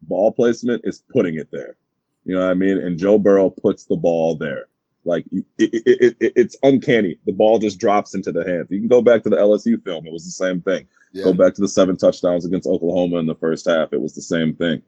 [0.03, 1.75] Ball placement is putting it there.
[2.23, 2.77] You know what I mean?
[2.77, 4.67] And Joe Burrow puts the ball there.
[5.05, 7.17] Like it, it, it, it, it's uncanny.
[7.25, 8.67] The ball just drops into the hands.
[8.69, 10.07] You can go back to the LSU film.
[10.07, 10.87] It was the same thing.
[11.13, 11.25] Yeah.
[11.25, 13.93] Go back to the seven touchdowns against Oklahoma in the first half.
[13.93, 14.81] It was the same thing.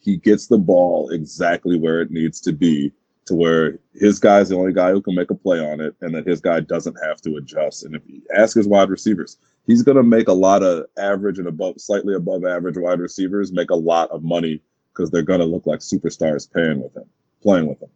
[0.00, 2.92] He gets the ball exactly where it needs to be
[3.32, 6.14] to where his guy's the only guy who can make a play on it and
[6.14, 7.84] that his guy doesn't have to adjust.
[7.84, 11.38] And if you ask his wide receivers, he's going to make a lot of average
[11.38, 14.60] and above, slightly above average wide receivers make a lot of money
[14.92, 17.04] because they're going to look like superstars paying with him,
[17.42, 17.88] playing with him.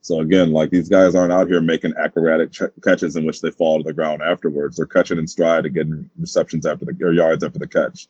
[0.00, 3.50] So again, like these guys aren't out here making acrobatic ch- catches in which they
[3.50, 4.76] fall to the ground afterwards.
[4.76, 8.08] They're catching in stride and getting receptions after the or yards after the catch.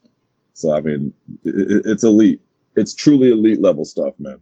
[0.54, 1.12] So I mean,
[1.44, 2.40] it, it- it's elite.
[2.76, 4.40] It's truly elite level stuff, man.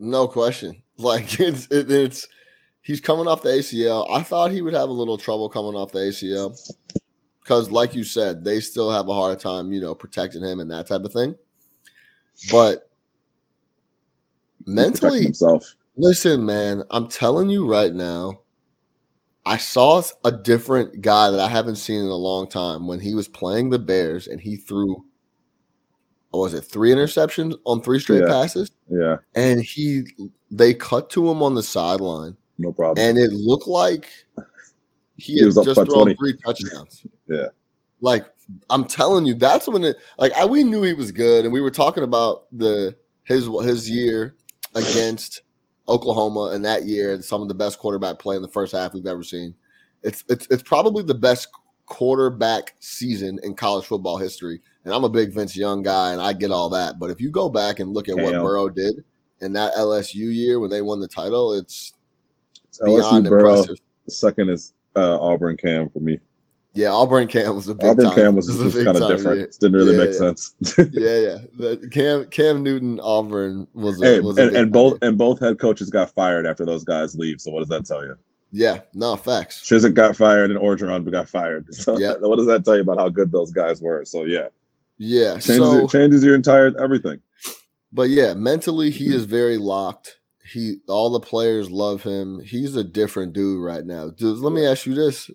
[0.00, 0.82] No question.
[1.00, 2.28] Like it's it, it's
[2.82, 4.06] he's coming off the ACL.
[4.10, 6.54] I thought he would have a little trouble coming off the ACL
[7.42, 10.70] because, like you said, they still have a hard time, you know, protecting him and
[10.70, 11.34] that type of thing.
[12.50, 12.90] But
[14.66, 15.74] mentally, himself.
[15.96, 18.42] Listen, man, I'm telling you right now,
[19.46, 23.14] I saw a different guy that I haven't seen in a long time when he
[23.14, 25.02] was playing the Bears and he threw
[26.38, 28.28] was it three interceptions on three straight Yeah.
[28.28, 30.04] passes Yeah, and he
[30.50, 33.04] they cut to him on the sideline no problem.
[33.04, 34.08] and it looked like
[35.16, 36.14] he, He was just thrown 20.
[36.14, 37.04] three touchdowns.
[37.28, 37.46] Yeah.
[38.00, 38.24] Like
[38.70, 41.60] I'm telling you, that's when it like I, we knew he was good, and we
[41.60, 44.34] were talking about the his his year
[44.74, 45.42] against
[45.88, 48.94] Oklahoma and that year, and some of the best quarterback play in the first half
[48.94, 49.54] we've ever seen.
[50.02, 51.48] It's it's it's probably the best
[51.90, 54.60] quarterback season in college football history.
[54.86, 56.98] And I'm a big Vince Young guy, and I get all that.
[56.98, 59.04] But if you go back and look at what Burrow did
[59.42, 61.92] in that LSU year when they won the title, it's
[62.68, 63.50] It's LSU beyond Burrow.
[63.60, 63.76] impressive.
[64.08, 66.18] Second is uh, Auburn Cam for me.
[66.72, 68.14] Yeah, Auburn Cam was a big Auburn time.
[68.14, 69.40] Cam was, was kind of different.
[69.40, 70.18] It didn't really Yeah, make yeah.
[70.18, 70.54] sense.
[70.92, 71.38] Yeah, yeah.
[71.58, 75.58] The Cam Cam Newton Auburn was a, hey, was and, and both and both head
[75.58, 77.40] coaches got fired after those guys leave.
[77.40, 78.16] So what does that tell you?
[78.52, 79.62] Yeah, no facts.
[79.62, 81.66] Chizik got fired and Orgeron got fired.
[81.74, 82.14] So Yeah.
[82.20, 84.04] what does that tell you about how good those guys were?
[84.04, 84.48] So yeah,
[84.98, 87.20] Yeah, changes so your, changes your entire everything.
[87.92, 90.18] but yeah, mentally he is very locked.
[90.44, 92.40] He all the players love him.
[92.40, 94.10] He's a different dude right now.
[94.10, 95.30] Dude, let me ask you this.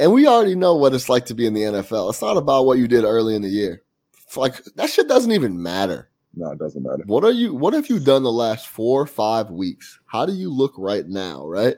[0.00, 2.08] And we already know what it's like to be in the NFL.
[2.10, 3.82] It's not about what you did early in the year.
[4.24, 6.08] It's like that shit doesn't even matter.
[6.34, 7.06] No, it doesn't matter.
[7.06, 10.00] What are you what have you done the last four or five weeks?
[10.06, 11.76] How do you look right now, right?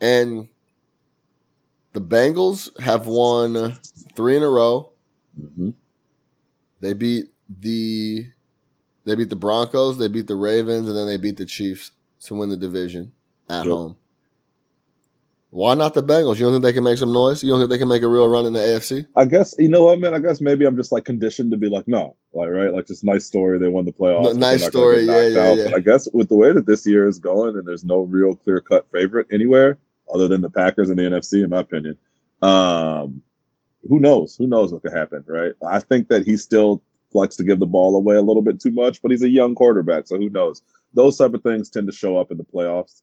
[0.00, 0.48] And
[1.92, 3.78] the Bengals have won
[4.16, 4.92] three in a row.
[5.38, 5.70] hmm
[6.80, 8.26] They beat the
[9.06, 12.34] they beat the Broncos, they beat the Ravens, and then they beat the Chiefs to
[12.36, 13.12] win the division
[13.50, 13.68] at Yep.
[13.68, 13.96] home.
[15.50, 16.36] Why not the Bengals?
[16.36, 17.42] You don't think they can make some noise?
[17.42, 19.04] You don't think they can make a real run in the AFC?
[19.16, 20.14] I guess you know what, man.
[20.14, 23.02] I guess maybe I'm just like conditioned to be like, no, like right, like just
[23.02, 23.58] nice story.
[23.58, 24.22] They won the playoffs.
[24.24, 25.58] but nice they're not gonna story, yeah, yeah, out.
[25.58, 25.64] yeah.
[25.64, 28.36] But I guess with the way that this year is going, and there's no real
[28.36, 29.78] clear cut favorite anywhere
[30.12, 31.96] other than the Packers and the NFC, in my opinion.
[32.42, 33.22] Um,
[33.88, 34.36] who knows?
[34.36, 35.52] Who knows what could happen, right?
[35.66, 36.82] I think that he still
[37.12, 39.54] likes to give the ball away a little bit too much, but he's a young
[39.54, 40.62] quarterback, so who knows?
[40.94, 43.02] Those type of things tend to show up in the playoffs.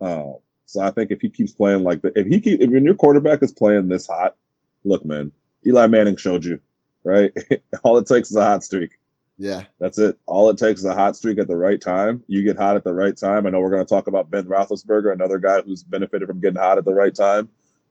[0.00, 2.84] Um, so I think if he keeps playing like that, if he keep, if when
[2.84, 4.36] your quarterback is playing this hot,
[4.84, 5.32] look, man,
[5.66, 6.60] Eli Manning showed you,
[7.02, 7.32] right?
[7.82, 8.98] All it takes is a hot streak.
[9.36, 9.64] Yeah.
[9.80, 10.18] That's it.
[10.26, 12.22] All it takes is a hot streak at the right time.
[12.28, 13.46] You get hot at the right time.
[13.46, 16.60] I know we're going to talk about Ben Roethlisberger, another guy who's benefited from getting
[16.60, 17.48] hot at the right time.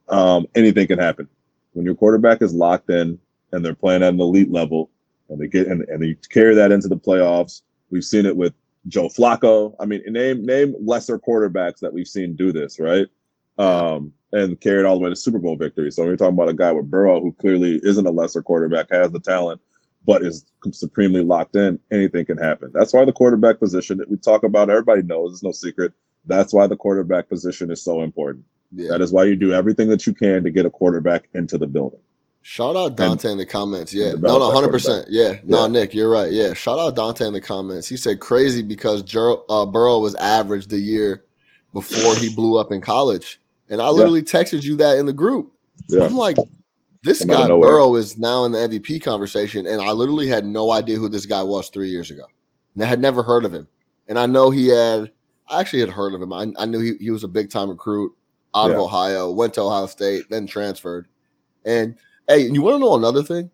[0.08, 1.28] Um, anything can happen
[1.74, 3.20] when your quarterback is locked in
[3.52, 4.90] and they're playing at an elite level,
[5.30, 7.62] and they get and, and they carry that into the playoffs.
[7.90, 8.54] We've seen it with
[8.88, 9.76] Joe Flacco.
[9.80, 13.08] I mean, name name lesser quarterbacks that we've seen do this, right?
[13.58, 15.92] Um, and carried all the way to Super Bowl victory.
[15.92, 19.12] So we're talking about a guy with Burrow who clearly isn't a lesser quarterback, has
[19.12, 19.62] the talent,
[20.06, 21.80] but is supremely locked in.
[21.92, 22.72] Anything can happen.
[22.74, 25.94] That's why the quarterback position that we talk about, everybody knows, it's no secret.
[26.26, 28.46] That's why the quarterback position is so important.
[28.72, 28.90] Yeah.
[28.90, 31.68] That is why you do everything that you can to get a quarterback into the
[31.68, 32.00] building.
[32.46, 33.94] Shout out Dante in the comments.
[33.94, 34.12] Yeah.
[34.20, 35.08] No, no, hundred percent.
[35.10, 35.40] Yeah.
[35.46, 36.30] No, Nick, you're right.
[36.30, 36.54] Yeah.
[36.54, 37.88] Shout out Dante in the comments.
[37.88, 41.24] He said crazy because Jer- uh, Burrow was average the year
[41.72, 45.54] before he blew up in college, and I literally texted you that in the group.
[45.88, 46.04] Yeah.
[46.04, 46.36] I'm like,
[47.02, 47.48] this of guy.
[47.48, 51.26] Burrow is now in the MVP conversation, and I literally had no idea who this
[51.26, 52.26] guy was three years ago.
[52.76, 53.70] And I had never heard of him,
[54.10, 55.12] and I know he had.
[55.48, 56.34] I actually had heard of him.
[56.34, 58.14] I, I knew he, he was a big time recruit
[58.56, 61.08] out of Ohio, went to Ohio State, then transferred.
[61.66, 61.96] And
[62.28, 63.50] hey, you want to know another thing?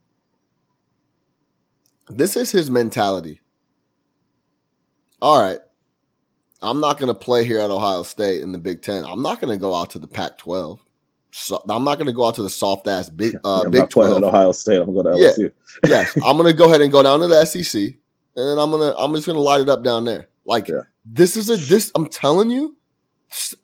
[2.09, 3.39] This is his mentality.
[5.21, 5.59] All right,
[6.61, 9.03] I'm not going to play here at Ohio State in the Big Ten.
[9.05, 10.79] I'm not going to go out to the Pac-12.
[11.31, 13.81] So, I'm not going to go out to the soft ass Big uh, I'm Big
[13.81, 14.81] not 12 at Ohio State.
[14.81, 15.49] I'm going to Yeah.
[15.83, 17.93] Yes, I'm gonna go ahead and go down to the SEC, and
[18.35, 20.27] then I'm gonna I'm just gonna light it up down there.
[20.45, 20.81] Like Yeah.
[21.05, 22.75] this is a this I'm telling you,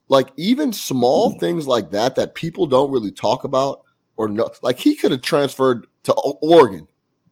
[0.08, 1.40] like even small Mm.
[1.40, 3.82] things like that that people don't really talk about
[4.18, 4.50] or know.
[4.62, 6.88] Like he could have transferred to Oregon.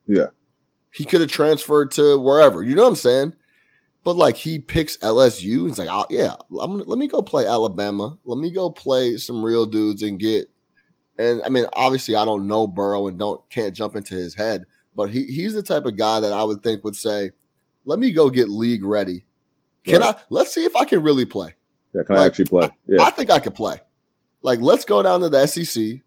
[0.07, 0.27] Yeah.
[0.91, 2.61] he could have transferred to wherever.
[2.63, 3.33] You know what I'm saying?
[4.03, 5.67] But like he picks LSU.
[5.67, 8.17] He's like, oh, yeah, I'm gonna, let me go play Alabama.
[8.25, 10.49] Let me go play some real dudes and get.
[11.17, 14.65] And I mean, obviously, I don't know Burrow and don't can't jump into his head,
[14.95, 17.31] but he he's the type of guy that I would think would say,
[17.85, 19.23] "Let me go get league ready.
[19.85, 20.15] Can Right.
[20.15, 20.21] I?
[20.29, 21.53] Let's see if I can really play.
[21.93, 22.69] Yeah, can I actually play?
[22.87, 23.03] Yeah.
[23.03, 23.79] I think I could play.
[24.41, 26.01] Like, let's go down to the SEC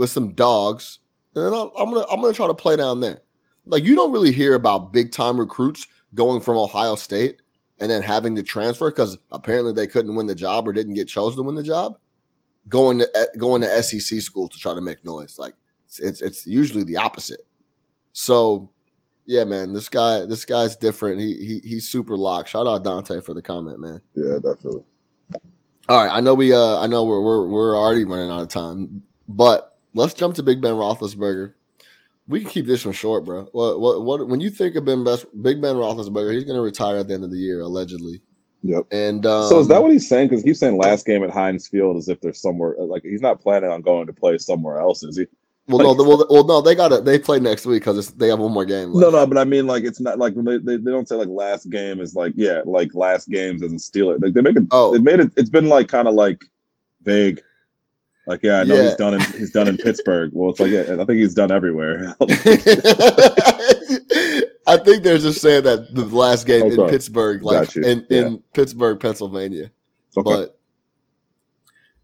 [0.00, 0.98] with some dogs,
[1.34, 3.20] and then I'm, I'm gonna I'm gonna try to play down there.
[3.66, 7.42] Like, you don't really hear about big time recruits going from Ohio State
[7.78, 11.06] and then having to transfer because apparently they couldn't win the job or didn't get
[11.06, 11.98] chosen to win the job.
[12.68, 15.38] going to eh, going to SEC school to try to make noise.
[15.38, 15.54] Like
[15.98, 17.46] it's it's usually the opposite.
[18.12, 18.70] So
[19.26, 21.20] yeah, man, this guy this guy's different.
[21.20, 22.48] He he he's super locked.
[22.48, 24.00] Shout out Dante for the comment, man.
[24.14, 24.84] Yeah, definitely.
[25.90, 28.48] All right, I know we uh I know we're we're we're already running out of
[28.48, 31.54] time, but let's jump to Big Ben Roethlisberger.
[32.28, 33.48] We can keep this one short, bro.
[33.52, 36.62] What what what when you think of Ben Best, Big Ben Roethlisberger, he's going to
[36.62, 38.20] retire at the end of the year allegedly.
[38.62, 38.86] Yep.
[38.90, 40.28] And um, so is that what he's saying?
[40.28, 43.40] Because he's saying last game at Heinz Field as if there's somewhere like he's not
[43.40, 45.26] planning on going to play somewhere else, is he?
[45.66, 47.04] Well, no, well, well, no, they got it.
[47.04, 48.92] They play next week because they have one more game.
[48.92, 49.12] Left.
[49.12, 51.28] No, no, but I mean, like, it's not like they, they, they don't say like
[51.28, 54.20] last game is like yeah, like last games doesn't steal it.
[54.20, 54.64] Like they make it.
[54.72, 55.30] Oh, they made it.
[55.36, 56.44] It's been like kind of like
[57.02, 57.40] vague.
[58.30, 58.84] Like yeah, I know yeah.
[58.84, 60.30] he's done in he's done in Pittsburgh.
[60.32, 62.14] Well, it's like yeah, I think he's done everywhere.
[62.20, 62.26] I
[64.76, 66.80] think they're just saying that the last game okay.
[66.80, 68.26] in Pittsburgh, like in, yeah.
[68.26, 69.72] in Pittsburgh, Pennsylvania.
[70.16, 70.30] Okay.
[70.30, 70.60] But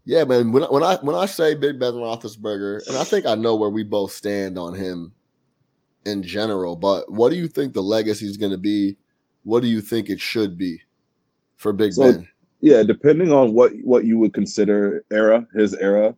[0.03, 3.35] yeah, man, when when I when I say Big Ben Roethlisberger, and I think I
[3.35, 5.13] know where we both stand on him
[6.03, 6.75] in general.
[6.75, 8.97] But what do you think the legacy is going to be?
[9.43, 10.81] What do you think it should be
[11.55, 12.27] for Big so, Ben?
[12.59, 16.15] Yeah, depending on what what you would consider era, his era.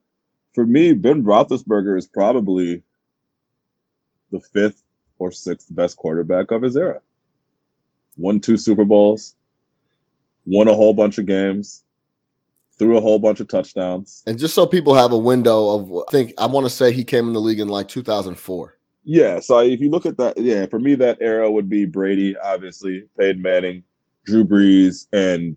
[0.53, 2.81] For me, Ben Roethlisberger is probably
[4.31, 4.83] the fifth
[5.17, 7.01] or sixth best quarterback of his era.
[8.17, 9.35] Won two Super Bowls,
[10.45, 11.83] won a whole bunch of games,
[12.77, 14.23] threw a whole bunch of touchdowns.
[14.25, 17.03] And just so people have a window of, I think I want to say he
[17.03, 18.77] came in the league in like 2004.
[19.03, 22.37] Yeah, so if you look at that, yeah, for me that era would be Brady,
[22.37, 23.83] obviously, Peyton Manning,
[24.25, 25.55] Drew Brees, and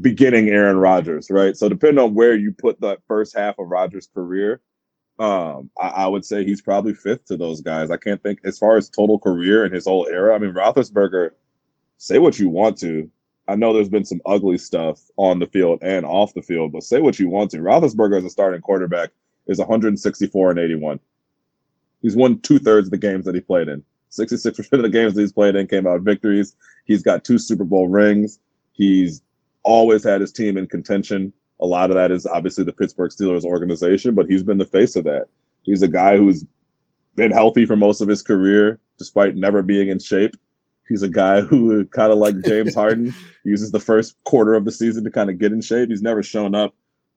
[0.00, 1.56] beginning Aaron Rodgers, right?
[1.56, 4.60] So depending on where you put the first half of Rodgers' career,
[5.18, 7.90] um, I, I, would say he's probably fifth to those guys.
[7.90, 10.34] I can't think as far as total career and his whole era.
[10.34, 11.30] I mean, Roethlisberger,
[11.96, 13.10] say what you want to.
[13.48, 16.84] I know there's been some ugly stuff on the field and off the field, but
[16.84, 17.58] say what you want to.
[17.58, 19.10] Roethlisberger as a starting quarterback
[19.48, 21.00] is 164 and 81.
[22.02, 23.82] He's won two thirds of the games that he played in.
[24.12, 26.54] 66% of the games that he's played in came out victories.
[26.84, 28.38] He's got two Super Bowl rings.
[28.72, 29.22] He's
[29.68, 31.32] always had his team in contention.
[31.60, 34.96] A lot of that is obviously the Pittsburgh Steelers organization, but he's been the face
[34.96, 35.26] of that.
[35.62, 36.44] He's a guy who's
[37.16, 40.34] been healthy for most of his career, despite never being in shape.
[40.88, 44.72] He's a guy who, kind of like James Harden, uses the first quarter of the
[44.72, 45.90] season to kind of get in shape.
[45.90, 46.74] He's never shown up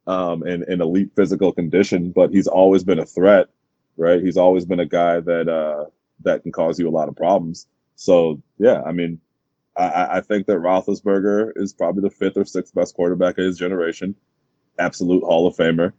[0.07, 3.47] um, in, in elite physical condition, but he's always been a threat,
[3.95, 4.21] right?
[4.21, 5.85] He's always been a guy that uh,
[6.23, 7.67] that can cause you a lot of problems.
[7.95, 9.21] So yeah, I mean,
[9.81, 13.57] I, I think that Roethlisberger is probably the fifth or sixth best quarterback of his
[13.57, 14.15] generation
[14.79, 15.93] absolute Hall of Famer,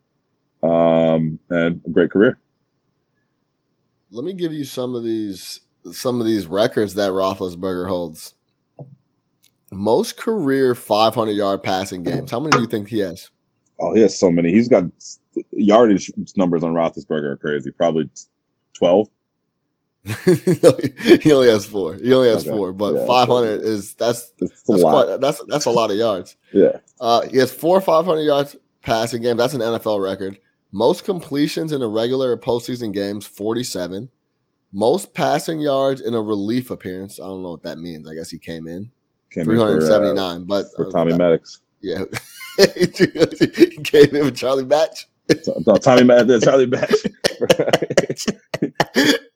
[0.63, 2.39] um, and a great career.
[4.11, 5.61] Let me give you some of these
[5.93, 8.35] some of these records that Roethlisberger holds.
[9.73, 12.31] Most career 500 yard passing games.
[12.31, 13.31] How many do you think he has?
[13.81, 14.53] Oh, he has so many.
[14.53, 14.85] He's got
[15.51, 17.71] yardage numbers on Roethlisberger are crazy.
[17.71, 18.09] Probably
[18.75, 19.09] 12.
[20.05, 21.95] He only has four.
[21.95, 22.57] He only has okay.
[22.57, 26.37] four, but yeah, 500 is that's that's quite, that's that's a lot of yards.
[26.53, 26.79] Yeah.
[27.01, 29.37] Uh, he has four 500 yards passing game.
[29.37, 30.39] That's an NFL record.
[30.73, 34.09] Most completions in a regular postseason games, 47.
[34.73, 37.21] Most passing yards in a relief appearance.
[37.21, 38.09] I don't know what that means.
[38.09, 38.91] I guess he came in.
[39.31, 40.37] Came 379.
[40.37, 41.61] In for, uh, but for Tommy uh, Maddox.
[41.81, 42.05] Yeah.
[42.75, 45.09] he came in with Charlie Batch.
[45.67, 46.95] No, Tommy Maddox, Charlie Batch.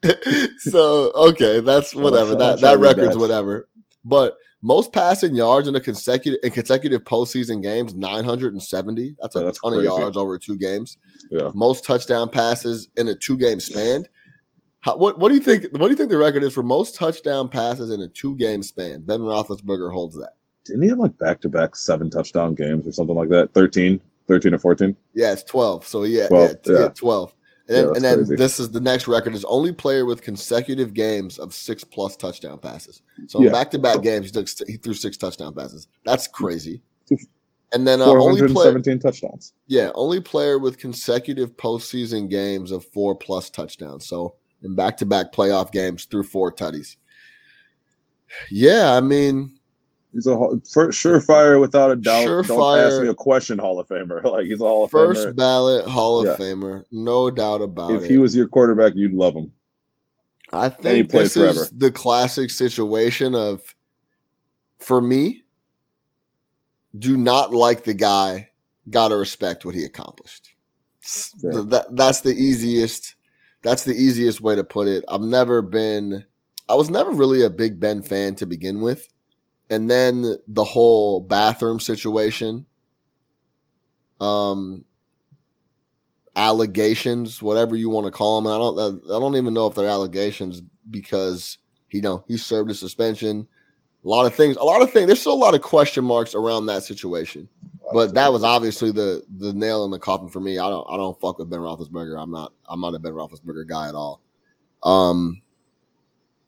[0.58, 2.34] so okay, that's whatever.
[2.34, 3.68] That that record's whatever.
[4.04, 9.16] But most passing yards in a consecutive in consecutive postseason games, 970.
[9.20, 9.88] That's a yeah, that's ton crazy.
[9.88, 10.98] of yards over two games.
[11.30, 11.50] Yeah.
[11.54, 14.06] Most touchdown passes in a two game span.
[14.80, 15.64] How, what what do you think?
[15.72, 18.62] What do you think the record is for most touchdown passes in a two game
[18.62, 19.02] span?
[19.02, 20.32] Ben Roethlisberger holds that.
[20.64, 23.54] Didn't he have like back to back seven touchdown games or something like that?
[23.54, 24.96] 13, 13 or 14?
[25.14, 25.86] Yeah, it's 12.
[25.86, 26.56] So yeah, 12.
[26.66, 26.88] Yeah, yeah.
[26.88, 27.34] 12.
[27.68, 31.38] And then, and then this is the next record is only player with consecutive games
[31.38, 33.02] of six plus touchdown passes.
[33.26, 35.88] So back to back games, he, took, he threw six touchdown passes.
[36.04, 36.80] That's crazy.
[37.72, 39.52] And then uh, only player, 17 touchdowns.
[39.66, 44.06] Yeah, only player with consecutive postseason games of four plus touchdowns.
[44.06, 46.96] So in back to back playoff games through four tutties.
[48.50, 49.55] Yeah, I mean,
[50.12, 52.26] He's a for, surefire without a doubt.
[52.26, 54.22] Surefire, Don't ask me a question, Hall of Famer.
[54.24, 55.24] Like he's a Hall of first Famer.
[55.24, 56.46] First ballot Hall of yeah.
[56.46, 58.04] Famer, no doubt about if it.
[58.04, 59.52] If he was your quarterback, you'd love him.
[60.52, 61.62] I think this forever.
[61.62, 63.74] is the classic situation of,
[64.78, 65.42] for me,
[66.98, 68.50] do not like the guy.
[68.88, 70.54] Got to respect what he accomplished.
[71.42, 71.62] Yeah.
[71.66, 73.16] That that's the easiest.
[73.62, 75.04] That's the easiest way to put it.
[75.08, 76.24] I've never been.
[76.68, 79.08] I was never really a Big Ben fan to begin with
[79.70, 82.66] and then the whole bathroom situation
[84.20, 84.84] um,
[86.34, 88.52] allegations, whatever you want to call them.
[88.52, 91.58] I don't I don't even know if they're allegations because
[91.90, 93.46] you know he served a suspension.
[94.04, 95.06] A lot of things, a lot of things.
[95.06, 97.48] There's still a lot of question marks around that situation.
[97.92, 100.58] But that was obviously the the nail in the coffin for me.
[100.58, 102.20] I don't I don't fuck with Ben Roethlisberger.
[102.20, 104.20] I'm not I'm not a Ben Roethlisberger guy at all.
[104.82, 105.42] Um,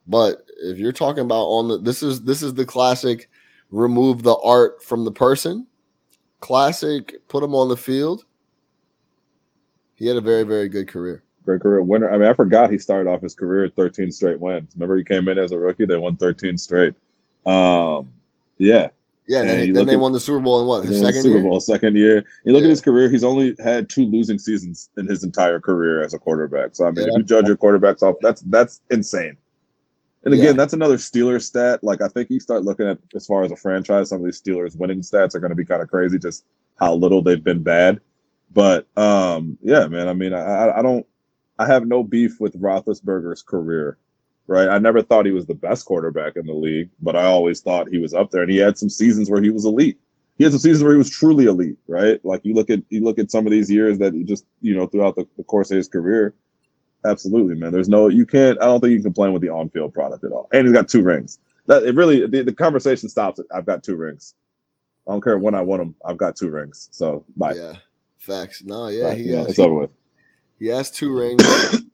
[0.09, 3.29] but if you're talking about on the this is this is the classic
[3.71, 5.67] remove the art from the person.
[6.41, 8.25] Classic, put him on the field.
[9.97, 11.23] He had a very, very good career.
[11.45, 12.11] Great career winner.
[12.11, 14.71] I mean, I forgot he started off his career at 13 straight wins.
[14.77, 15.87] Remember, he came in as a rookie.
[15.87, 16.95] They won 13 straight.
[17.45, 18.13] Um,
[18.59, 18.89] yeah.
[19.27, 21.39] Yeah, And then, then they at- won the Super Bowl in what his second Super
[21.39, 21.43] year.
[21.43, 22.25] Bowl second year.
[22.45, 22.69] You look Yeah.
[22.69, 26.19] at his career; he's only had two losing seasons in his entire career as a
[26.19, 26.75] quarterback.
[26.75, 27.13] So I mean, Yeah.
[27.13, 29.37] if you judge your quarterbacks off, that's that's insane.
[30.25, 30.53] And again, Yeah.
[30.53, 31.83] that's another Steelers stat.
[31.83, 34.41] Like I think you start looking at as far as a franchise, some of these
[34.41, 36.45] Steelers winning stats are going to be kind of crazy, just
[36.77, 38.01] how little they've been bad.
[38.53, 40.09] But um, yeah, man.
[40.09, 41.07] I mean, I, I- don't,
[41.59, 43.99] I have no beef with Roethlisberger's career.
[44.47, 47.61] Right, I never thought he was the best quarterback in the league, but I always
[47.61, 49.99] thought he was up there, and he had some seasons where he was elite
[50.39, 52.25] he had some seasons where he was truly elite, right?
[52.25, 54.75] Like you look at you look at some of these years that he just you
[54.75, 56.33] know throughout the, the course of his career.
[57.05, 57.73] Absolutely, man.
[57.73, 58.61] There's no you can't.
[58.61, 60.49] I don't think you can complain with the on-field product at all.
[60.53, 61.39] And he's got two rings.
[61.67, 63.39] That it really the, the conversation stops.
[63.39, 64.35] At, I've got two rings.
[65.07, 65.95] I don't care when I won them.
[66.05, 66.89] I've got two rings.
[66.93, 67.55] So bye.
[67.55, 67.75] Yeah,
[68.19, 68.63] facts.
[68.65, 69.91] No, yeah, he yeah, has, it's over with.
[70.59, 71.43] he has two rings,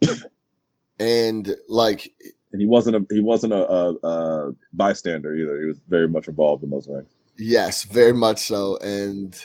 [0.98, 2.12] and like
[2.52, 5.60] And he wasn't a he wasn't a, a, a bystander either.
[5.60, 7.10] He was very much involved in those rings.
[7.36, 8.76] Yes, very much so.
[8.78, 9.36] And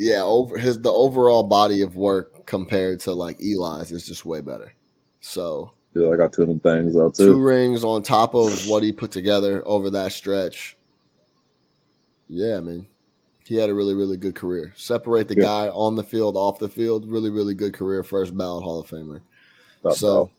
[0.00, 4.40] yeah, over his the overall body of work compared to like Eli's is just way
[4.40, 4.72] better.
[5.20, 8.82] So Yeah, I got two of them things though two rings on top of what
[8.82, 10.78] he put together over that stretch.
[12.28, 12.86] Yeah, man.
[13.44, 14.72] He had a really, really good career.
[14.74, 15.42] Separate the Yeah.
[15.42, 17.06] guy on the field, off the field.
[17.06, 18.02] Really, really good career.
[18.02, 19.20] First ballot Hall of Famer.
[19.82, 20.30] Top so, dog.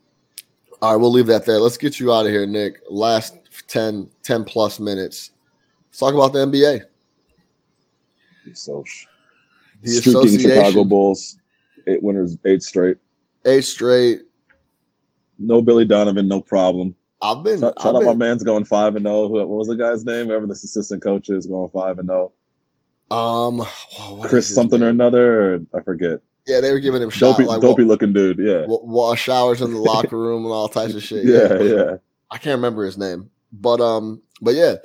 [0.82, 1.60] all right, we'll leave that there.
[1.60, 2.82] Let's get you out of here, Nick.
[2.90, 3.36] Last
[3.68, 5.32] 10, 10 plus minutes.
[5.90, 6.82] Let's talk about the NBA.
[8.54, 8.84] so
[9.82, 11.38] The streaking Chicago Bulls,
[11.88, 12.98] eight winners, eight straight.
[13.46, 14.22] eight straight.
[15.40, 16.96] No Billy Donovan, no problem.
[17.22, 19.28] I've been, Shout, I've out my man's going five and zero.
[19.28, 20.28] What was the guy's name?
[20.28, 22.32] Whoever this assistant coach is going five and zero.
[23.12, 25.56] um, what Chris something or another.
[25.56, 26.20] Or I forget.
[26.48, 28.40] Yeah, they were giving him shot Dopey, like dopey looking dude.
[28.40, 31.26] Yeah, wa- showers in the locker room and all types of shit.
[31.26, 31.96] yeah, yeah.
[32.32, 34.76] I can't remember his name, but um, but yeah,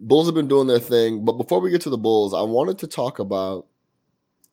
[0.00, 1.24] Bulls have been doing their thing.
[1.24, 3.66] But before we get to the Bulls, I wanted to talk about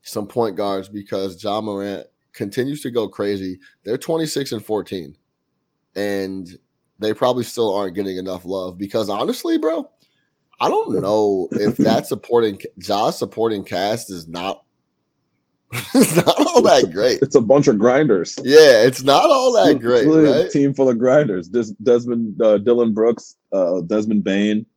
[0.04, 3.60] some point guards because Ja Morant continues to go crazy.
[3.84, 5.16] They're 26 and 14,
[5.96, 6.48] and
[7.00, 9.90] they probably still aren't getting enough love because honestly, bro,
[10.60, 14.64] I don't know if that supporting Ja's supporting cast is not
[15.96, 17.20] it's not all that great.
[17.24, 18.38] It's a bunch of grinders.
[18.44, 20.52] Yeah, it's not all that It's great, really a right?
[20.52, 21.48] team full of grinders.
[21.50, 24.68] Des- Desmond, uh, Dillon Brooks, uh, Desmond Bane.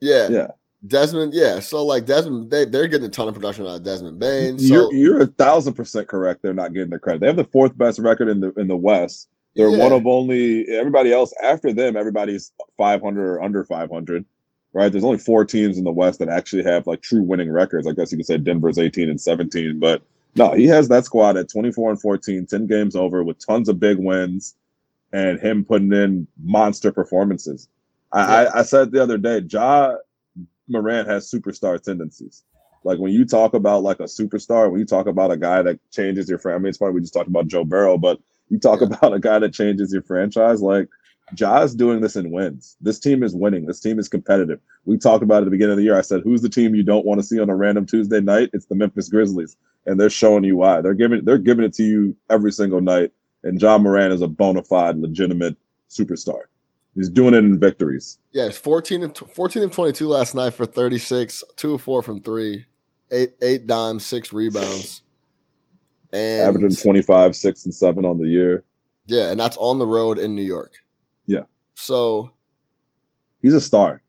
[0.00, 0.28] Yeah.
[0.28, 0.46] Yeah,
[0.86, 1.60] Desmond, yeah.
[1.60, 4.58] So like Desmond, they they're getting a ton of production out of Desmond Bane.
[4.58, 6.42] So you're you're a thousand percent correct.
[6.42, 7.20] They're not getting the credit.
[7.20, 9.28] They have the fourth best record in the in the West.
[9.56, 11.96] They're yeah, one of only everybody else after them.
[11.96, 14.24] Everybody's 500 or under 500,
[14.72, 14.90] right?
[14.90, 17.86] There's only four teams in the West that actually have like true winning records.
[17.86, 20.02] I guess you could say Denver's 18 and 17, but
[20.36, 23.80] no, he has that squad at 24 and 14, 10 games over with tons of
[23.80, 24.54] big wins,
[25.12, 27.68] and him putting in monster performances.
[28.12, 28.50] I, Yeah.
[28.54, 29.96] I, I said the other day, Ja
[30.70, 32.44] Morant has superstar tendencies.
[32.84, 35.78] Like when you talk about like a superstar, when you talk about a guy that
[35.90, 38.58] changes your franchise, I mean, it's funny we just talked about Joe Burrow, but you
[38.58, 38.86] talk Yeah.
[38.88, 40.62] about a guy that changes your franchise.
[40.62, 40.88] Like
[41.38, 42.76] Ja is doing this in wins.
[42.80, 43.66] This team is winning.
[43.66, 44.60] This team is competitive.
[44.86, 45.96] We talked about it at the beginning of the year.
[45.96, 48.50] I said, "Who's the team you don't want to see on a random Tuesday night?"
[48.52, 49.56] It's the Memphis Grizzlies,
[49.86, 50.80] and they're showing you why.
[50.80, 53.12] They're giving they're giving it to you every single night.
[53.44, 55.56] And Ja Morant is a bona fide, legitimate
[55.88, 56.42] superstar.
[56.94, 58.18] He's doing it in victories.
[58.32, 58.44] yeah.
[58.46, 62.20] It's 14 and tw- 14 and 22 last night for 36, two of four from
[62.20, 62.66] three,
[63.12, 65.02] eight eight dimes, six rebounds,
[66.12, 68.64] and averaging 25, 6, and 7 on the year.
[69.06, 70.72] yeah, and that's on the road in New York.
[71.26, 71.44] Yeah.
[71.74, 72.32] So
[73.40, 74.02] He's a star.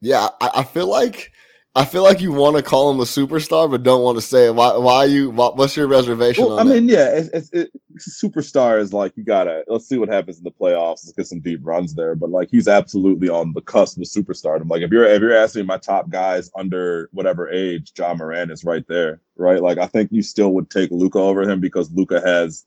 [0.00, 1.32] yeah, I, I feel like
[1.78, 4.46] I feel like you want to call him a superstar, but don't want to say
[4.46, 4.54] it.
[4.56, 4.76] Why?
[4.76, 5.30] Why you?
[5.30, 6.70] Why, what's your reservation Well, I that?
[6.74, 10.44] mean, yeah, it's, it's, it, superstar is like you gotta let's see what happens in
[10.44, 11.06] the playoffs.
[11.06, 14.68] Let's get some deep runs there, but like he's absolutely on the cusp of superstardom.
[14.68, 18.64] Like if you're if you're asking my top guys under whatever age, Ja Morant is
[18.64, 19.62] right there, right?
[19.62, 22.66] Like I think you still would take Luka over him because Luka has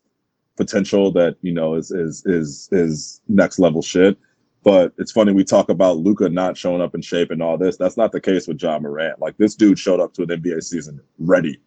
[0.56, 4.16] potential that you know is is is is next level shit.
[4.64, 7.76] But it's funny we talk about Luka not showing up in shape and all this.
[7.76, 9.20] That's not the case with Ja Morant.
[9.20, 11.58] Like this dude showed up to an NBA season ready,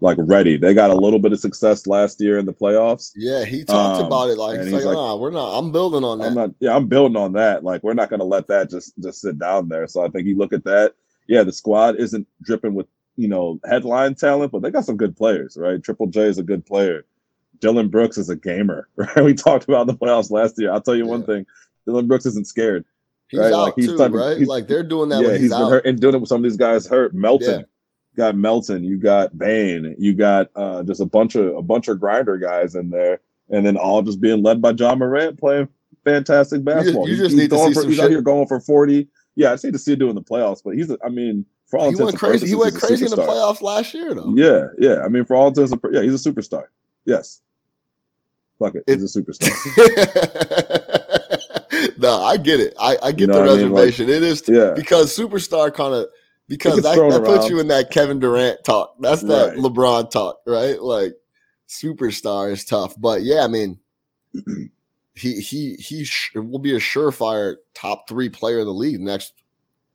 [0.00, 0.58] like ready.
[0.58, 3.12] They got a little bit of success last year in the playoffs.
[3.16, 5.58] Yeah, he talked Um, about it like he's like, like, nah, we're not.
[5.58, 6.26] I'm building on that.
[6.26, 6.50] I'm not.
[6.60, 7.64] Yeah, I'm building on that.
[7.64, 9.86] Like we're not going to let that just just sit down there.
[9.86, 10.94] So I think you look at that.
[11.28, 15.16] Yeah, the squad isn't dripping with you know headline talent, but they got some good
[15.16, 15.82] players, right?
[15.82, 17.06] Triple J is a good player.
[17.60, 19.24] Dillon Brooks is a gamer, right?
[19.24, 20.70] We talked about the playoffs last year.
[20.70, 21.46] I'll tell you one thing:
[21.88, 22.84] Dillon Brooks isn't scared.
[23.28, 24.36] he's right, out like, he's too, type right?
[24.36, 26.28] he's- like they're doing that yeah, when he's he's, been hurt and doing it with
[26.28, 27.14] some of these guys hurt.
[27.14, 27.64] Melton, Yeah.
[28.16, 28.84] got Melton.
[28.84, 29.94] You got Bane.
[29.98, 33.64] You got uh, just a bunch of a bunch of grinder guys in there, and
[33.66, 35.68] then all just being led by Ja Morant playing
[36.04, 37.08] fantastic basketball.
[37.08, 39.08] you He's- just need to see for, some He's out here going for forty.
[39.34, 40.62] Yeah, I just need to see it doing the playoffs.
[40.64, 42.48] But he's, I mean, for all He intents went crazy.
[42.48, 44.34] He went crazy in the playoffs last year, though.
[44.36, 45.02] Yeah, yeah.
[45.04, 46.64] I mean, for all intents yeah, he's a superstar.
[47.04, 47.40] Yes.
[48.58, 50.84] Fuck it, It- he's a superstar.
[52.08, 52.74] no, I get it.
[52.80, 53.72] I, I get know the what I mean?
[53.72, 54.08] Like, reservation.
[54.08, 56.06] it is yeah, because superstar kind of
[56.48, 58.94] because that, that puts you in that Kevin Durant talk.
[59.00, 59.58] That's that Right.
[59.58, 60.80] LeBron talk, right?
[60.82, 61.14] Like
[61.68, 63.78] superstar is tough, but yeah, I mean,
[65.14, 69.34] he he he sh- will be a surefire top three player in the league next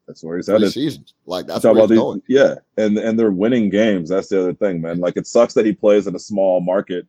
[0.07, 0.71] that's where he's headed.
[0.73, 1.13] seasons.
[1.25, 2.21] Like that's where he's these, going.
[2.27, 4.09] yeah, and and they're winning games.
[4.09, 4.99] That's the other thing, man.
[4.99, 7.07] Like it sucks that he plays in a small market,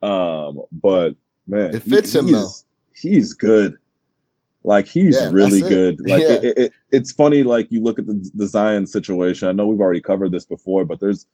[0.00, 1.16] um, but
[1.48, 2.38] man, It fits him, though.
[2.38, 3.76] he's, He's good.
[4.66, 6.00] Like he's Yeah, really good.
[6.08, 6.32] Like Yeah.
[6.32, 7.42] it, it, it- it's funny.
[7.42, 9.48] Like you look at the, the Zion situation.
[9.48, 11.26] I know we've already covered this before, but there's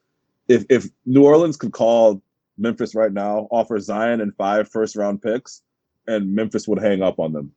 [0.48, 2.22] if if New Orleans could call
[2.58, 5.62] Memphis right now, offer Zion and five first round picks,
[6.06, 7.52] and Memphis would hang up on them.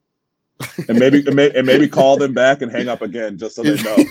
[0.88, 3.64] And maybe and, may, and maybe call them back and hang up again just so
[3.64, 3.96] they know.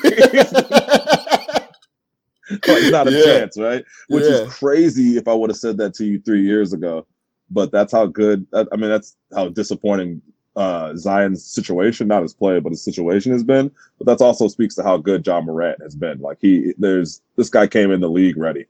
[2.69, 3.25] like not a Yeah.
[3.25, 3.85] chance, right?
[4.09, 4.43] Which Yeah.
[4.43, 7.07] is crazy if I would have said that to you three years ago.
[7.51, 8.47] But that's how good.
[8.53, 10.21] I mean, that's how disappointing
[10.57, 13.71] uh, Zion's situation, not his play, but his situation has been.
[13.99, 16.21] But that's also speaks to how good Ja Morant has been.
[16.21, 18.67] Like he, there's this guy came in the league ready.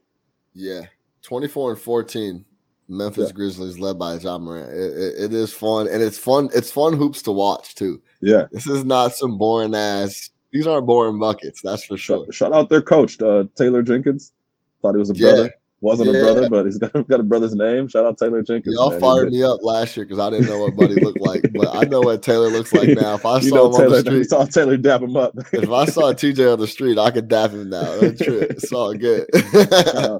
[0.53, 0.81] Yeah,
[1.21, 2.45] twenty four and fourteen.
[2.87, 3.33] Memphis Yeah.
[3.33, 4.71] Grizzlies led by Ja Morant.
[4.71, 6.49] It, it, it is fun, and it's fun.
[6.53, 7.99] It's fun hoops to watch too.
[8.21, 8.45] Yeah.
[8.51, 10.29] This is not some boring ass.
[10.51, 11.61] These aren't boring buckets.
[11.63, 12.25] That's for sure.
[12.25, 14.33] Shout, shout out their coach, uh, Taylor Jenkins.
[14.81, 15.31] Thought he was a Yeah.
[15.31, 15.53] brother.
[15.81, 16.19] Wasn't Yeah.
[16.19, 17.87] a brother, but he's got, got a brother's name.
[17.87, 18.75] Shout out Taylor Jenkins.
[18.75, 18.99] Y'all man.
[18.99, 21.83] Fired me up last year because I didn't know what Buddy looked like, but I
[21.83, 23.15] know what Taylor looks like now.
[23.15, 24.01] If I you saw him on Taylor.
[24.01, 25.33] the You street, saw Taylor dap him up.
[25.53, 27.99] if I saw TJ on the street, I could dap him now.
[27.99, 28.39] That's true.
[28.39, 29.27] It's all good.
[29.53, 30.19] Uh,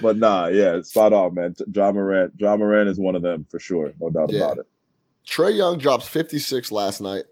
[0.00, 1.54] but nah, yeah, spot on, man.
[1.74, 4.44] Ja Morant, Ja Morant is one of them for sure, no doubt Yeah.
[4.44, 4.66] about it.
[5.26, 7.24] Trae Young drops fifty six last night.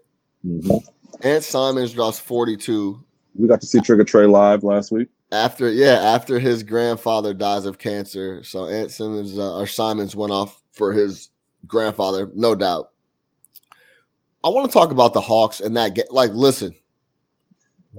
[0.45, 0.81] Mhm.
[1.21, 2.99] Ant Simons drops forty two.
[3.35, 5.07] We got to see Trigger Trae live last week.
[5.31, 8.43] After yeah after his grandfather dies of cancer.
[8.43, 11.29] So Ant simmons uh, or simons went off for his
[11.67, 12.89] grandfather no doubt.
[14.43, 16.75] I want to talk about the hawks and that game like listen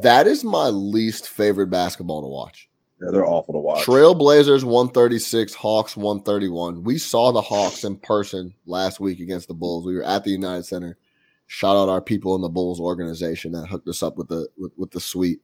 [0.03, 2.69] that is my least favorite basketball to watch.
[3.01, 3.85] Yeah, they're awful to watch.
[3.85, 9.87] trailblazers 136 hawks 131 we saw the hawks in person last week against the bulls.
[9.87, 10.99] We were at the united center.
[11.47, 14.73] Shout out our people in the bulls organization that hooked us up with the with,
[14.77, 15.41] with the suite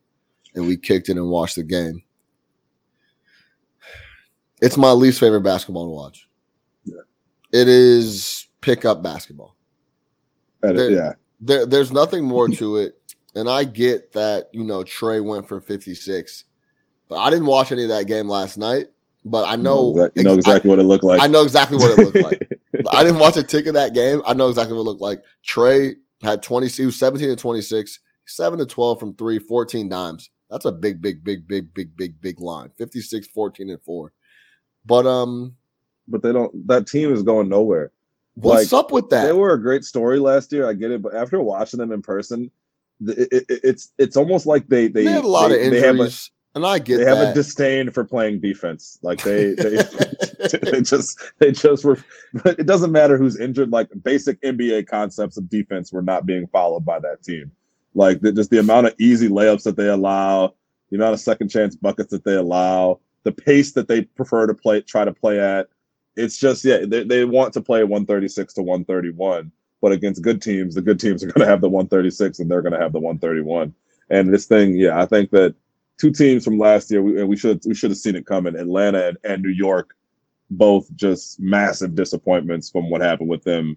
[0.55, 2.03] and we kicked it and watched the game.
[4.61, 6.29] It's my least favorite basketball to watch.
[6.85, 6.95] Yeah.
[7.53, 9.55] It is pickup basketball.
[10.63, 12.95] It- there- yeah, There, there's nothing more to it.
[13.37, 16.45] And I get that, you know, Trae went for 56.
[17.09, 18.87] But I didn't watch any of that game last night.
[19.25, 21.21] But I know, you know I- exactly what it looked like.
[21.21, 22.49] I know exactly what it looked like.
[22.91, 24.23] I didn't watch a tick of that game.
[24.27, 25.23] I know exactly what it looked like.
[25.47, 30.31] Trae had 20, he was 17 to 26, 7 to 12 from three, 14 dimes.
[30.51, 32.71] That's a big, big, big, big, big, big, big line.
[32.79, 34.13] 56, 14, and 4.
[34.87, 35.55] But um,
[36.07, 36.67] but they don't.
[36.69, 37.93] That team is going nowhere.
[38.35, 39.27] what's Like, up with that?
[39.27, 40.67] They were a great story last year.
[40.69, 42.51] I get it, but after watching them in person,
[43.07, 45.81] it, it, it's it's almost like they they They, had a lot they, of they
[45.81, 48.99] have a- injuries, and I get they have a disdain for playing defense.
[49.03, 49.77] Like they they,
[50.63, 51.99] they just they just were.
[52.43, 53.71] But it doesn't matter who's injured.
[53.71, 57.53] Like basic NBA concepts of defense were not being followed by that team.
[57.95, 60.55] Like the, just the amount of easy layups that they allow,
[60.91, 64.55] the amount of second chance buckets that they allow, the pace that they prefer to
[64.55, 65.69] play, try to play at.
[66.17, 70.75] It's just yeah, they, they want to play 136 to 131, but against good teams,
[70.75, 72.99] the good teams are going to have the 136 and they're going to have the
[72.99, 73.75] 131.
[74.11, 75.55] And this thing, yeah, I think that
[75.99, 78.57] two teams from last year, we, we should we should have seen it coming.
[78.57, 79.95] Atlanta and, and New York,
[80.51, 83.77] both just massive disappointments from what happened with them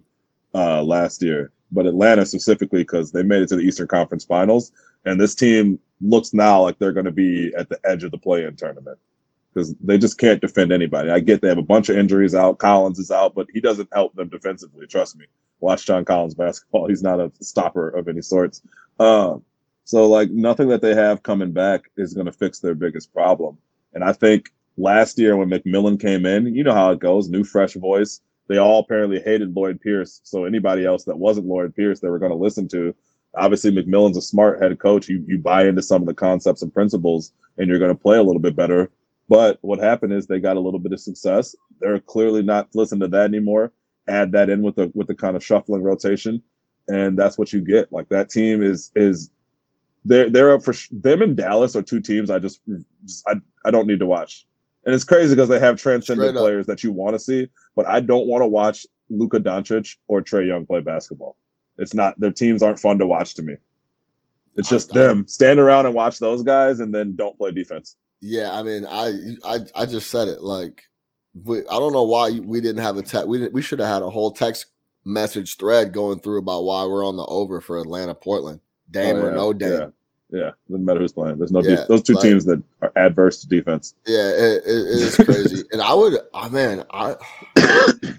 [0.54, 1.52] uh, last year.
[1.72, 4.72] But Atlanta specifically because they made it to the Eastern Conference Finals,
[5.04, 8.18] and this team looks now like they're going to be at the edge of the
[8.18, 8.98] play-in tournament
[9.52, 11.10] because they just can't defend anybody.
[11.10, 12.58] I get they have a bunch of injuries out.
[12.58, 14.86] Collins is out, but he doesn't help them defensively.
[14.86, 15.26] Trust me.
[15.60, 16.86] watch John Collins basketball.
[16.88, 18.62] He's not a stopper of any sorts.
[18.98, 19.44] Um,
[19.84, 23.58] so like nothing that they have coming back is going to fix their biggest problem.
[23.94, 27.44] And I think last year when McMillan came in, you know how it goes, new
[27.44, 28.20] fresh voice.
[28.48, 30.20] They all apparently hated Lloyd Pierce.
[30.24, 32.94] So anybody else that wasn't Lloyd Pierce, they were going to listen to.
[33.34, 35.08] Obviously, McMillan's a smart head coach.
[35.08, 38.18] You you buy into some of the concepts and principles, and you're going to play
[38.18, 38.90] a little bit better.
[39.28, 41.56] But what happened is they got a little bit of success.
[41.80, 43.72] They're clearly not listening to that anymore.
[44.08, 46.42] Add that in with the with the kind of shuffling rotation,
[46.88, 47.92] and that's what you get.
[47.92, 49.30] Like that team is is
[50.04, 52.60] they're they're up for them and Dallas are two teams I just,
[53.04, 53.34] just I,
[53.64, 54.46] I don't need to watch.
[54.84, 58.00] And it's crazy because they have transcendent players that you want to see, but I
[58.00, 61.36] don't want to watch Luka Doncic or Trae Young play basketball.
[61.78, 63.56] It's not their teams aren't fun to watch to me.
[64.56, 65.26] It's just them.
[65.26, 67.96] Stand around and watch those guys and then don't play defense.
[68.20, 69.12] Yeah, I mean, I
[69.44, 70.42] I I just said it.
[70.42, 70.82] Like,
[71.44, 73.28] we, I don't know why we didn't have a text.
[73.28, 74.66] We we should have had a whole text
[75.04, 78.60] message thread going through about why we're on the over for Atlanta Portland.
[78.90, 79.72] Dame oh, yeah, or no Dame.
[79.72, 79.86] Yeah.
[80.32, 81.36] Yeah, doesn't matter who's playing.
[81.36, 83.94] There's no yeah, those two like, teams that are adverse to defense.
[84.06, 85.62] Yeah, it, it, it is crazy.
[85.72, 87.16] and I would, oh man, I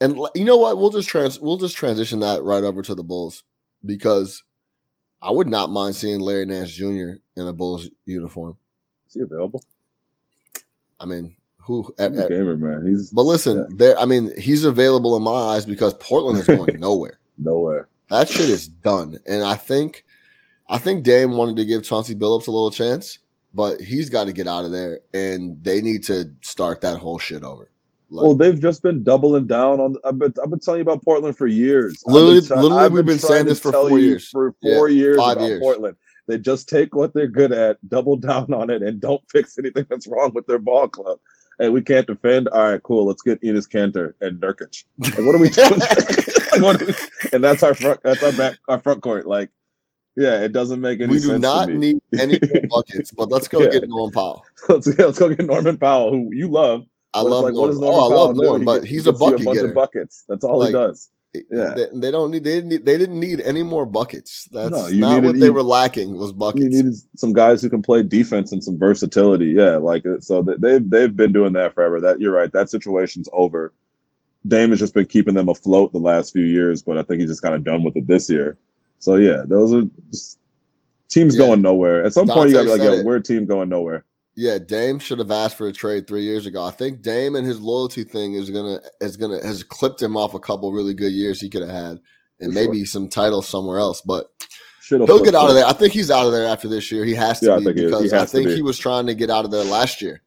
[0.00, 0.76] and you know what?
[0.76, 3.44] We'll just trans we'll just transition that right over to the Bulls
[3.82, 4.44] because
[5.22, 7.16] I would not mind seeing Larry Nance Jr.
[7.36, 8.58] in a Bulls uniform.
[9.08, 9.64] Is he available?
[11.00, 11.94] I mean, who?
[11.98, 12.86] At, at, gamer man.
[12.86, 13.76] He's but listen, yeah.
[13.76, 13.98] there.
[13.98, 17.18] I mean, he's available in my eyes because Portland is going nowhere.
[17.38, 17.88] nowhere.
[18.10, 20.04] That shit is done, and I think
[20.68, 23.18] I think Dame wanted to give Chauncey Billups a little chance,
[23.54, 27.18] but he's got to get out of there, and they need to start that whole
[27.18, 27.70] shit over.
[28.10, 29.96] Like, well, they've just been doubling down on.
[30.04, 32.02] I've been, I've been telling you about Portland for years.
[32.06, 34.28] Literally, t- literally we've been, been saying this for four years.
[34.28, 35.60] For four yeah, years about years.
[35.60, 35.96] Portland.
[36.26, 39.86] They just take what they're good at, double down on it, and don't fix anything
[39.90, 41.18] that's wrong with their ball club.
[41.58, 42.48] Hey, we can't defend.
[42.48, 43.04] All right, cool.
[43.04, 44.84] Let's get Enes Kanter and Nurkic.
[44.98, 46.94] Like, what are we doing?
[47.32, 48.00] and that's our front.
[48.04, 48.58] That's our back.
[48.68, 49.26] Our front court.
[49.26, 49.50] Like
[50.18, 51.28] yeah, it doesn't make any we sense.
[51.28, 53.70] We do not need any buckets, but let's go yeah.
[53.70, 54.44] get Norman Powell.
[54.68, 56.86] let's, yeah, let's go get Norman Powell, who you love.
[57.14, 57.80] I love like, Norman.
[57.80, 58.00] Norman.
[58.00, 59.68] Oh, I love Norman, but he's a bucket a bunch getter.
[59.68, 60.24] Of buckets.
[60.28, 61.10] That's all like, he does.
[61.34, 62.42] Yeah, they, they, don't need.
[62.42, 62.68] They didn't.
[62.70, 64.48] Need, they didn't need any more buckets.
[64.50, 66.16] That's no, not needed, what they you, were lacking.
[66.16, 66.64] Was buckets.
[66.64, 69.50] You needed some guys who can play defense and some versatility.
[69.50, 72.00] Yeah, like uh, so they've they've been doing that forever.
[72.00, 72.50] That you're right.
[72.52, 73.72] That situation's over.
[74.46, 77.30] Dame has just been keeping them afloat the last few years, but I think he's
[77.30, 78.56] just kind of done with it this year.
[78.98, 80.38] So yeah, those are just
[81.08, 81.46] Team's yeah.
[81.46, 82.04] going nowhere.
[82.04, 84.04] At some Dante point, you got to be like, yeah, we're a team going nowhere.
[84.34, 86.62] Yeah, Dame should have asked for a trade three years ago.
[86.62, 90.32] I think Dame and his loyalty thing is gonna is gonna has clipped him off
[90.34, 91.98] a couple really good years he could have had,
[92.38, 92.86] and for maybe sure.
[92.86, 94.00] some titles somewhere else.
[94.00, 94.30] But
[94.80, 95.66] Should've he'll get out of there.
[95.66, 97.04] I think he's out of there after this year.
[97.04, 98.54] He has to yeah, be I because I think be.
[98.54, 100.22] he was trying to get out of there last year.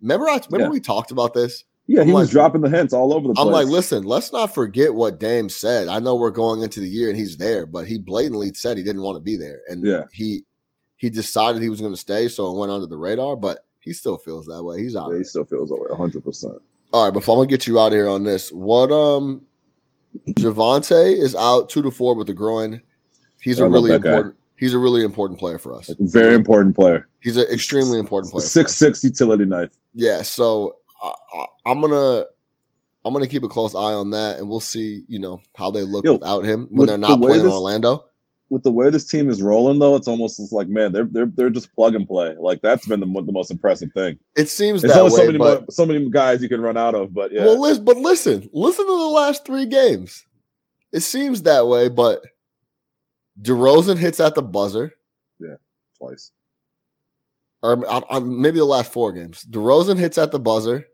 [0.00, 0.68] Remember, I remember yeah.
[0.68, 1.64] we talked about this.
[1.92, 3.46] Yeah, he I'm was like, dropping the hints all over the place.
[3.46, 5.88] I'm like, listen, let's not forget what Dame said.
[5.88, 8.82] I know we're going into the year and he's there, but he blatantly said he
[8.82, 10.04] didn't want to be there, and yeah.
[10.10, 10.42] he
[10.96, 13.36] he decided he was going to stay, so it went under the radar.
[13.36, 14.80] But he still feels that way.
[14.80, 15.12] He's out.
[15.12, 16.54] Yeah, he still feels that way, hundred percent.
[16.94, 19.42] All right, before I'm gonna get you out of here on this, what um,
[20.28, 22.80] Javonte is out two to four with the groin.
[23.42, 24.34] He's a really important.
[24.34, 24.38] Guy.
[24.56, 25.90] He's a really important player for us.
[25.98, 27.06] Very important player.
[27.20, 28.46] He's an extremely important player.
[28.46, 29.70] Six six utility knife.
[29.92, 32.26] Yeah, so I, am gonna
[33.04, 35.04] I'm gonna keep a close eye on that, and we'll see.
[35.08, 38.04] You know how they look Yo, without him when they're not the playing this, Orlando
[38.52, 41.48] with the way this team is rolling, though, it's almost like man, they're they're they're
[41.48, 42.36] just plug and play.
[42.38, 44.18] Like that's been the, the most impressive thing.
[44.36, 46.60] It seems There's that only way, so many but, more, so many guys you can
[46.60, 47.46] run out of, but yeah.
[47.46, 50.26] Well, listen, but listen, listen to the last three games.
[50.92, 52.22] It seems that way, but
[53.40, 54.92] DeRozan hits at the buzzer.
[55.40, 55.56] Yeah,
[55.96, 56.30] twice.
[57.62, 57.76] Or
[58.20, 59.46] maybe the last four games.
[59.48, 60.86] DeRozan hits at the buzzer.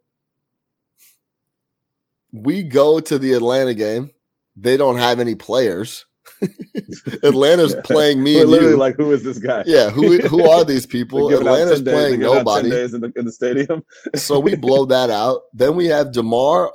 [2.32, 4.10] We go to the Atlanta game.
[4.56, 6.04] They don't have any players.
[7.22, 7.80] Atlanta's yeah.
[7.82, 8.36] playing me.
[8.36, 8.78] We're literally you.
[8.78, 9.64] like, who is this guy?
[9.66, 11.32] Yeah, who who are these people?
[11.32, 12.68] Atlanta's playing nobody.
[12.68, 13.84] in the, in the stadium.
[14.14, 15.42] so we blow that out.
[15.52, 16.72] Then we have Demar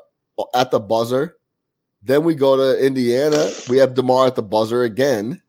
[0.53, 1.37] at the buzzer.
[2.01, 3.51] Then we go to Indiana.
[3.69, 5.41] We have Demar at the buzzer again.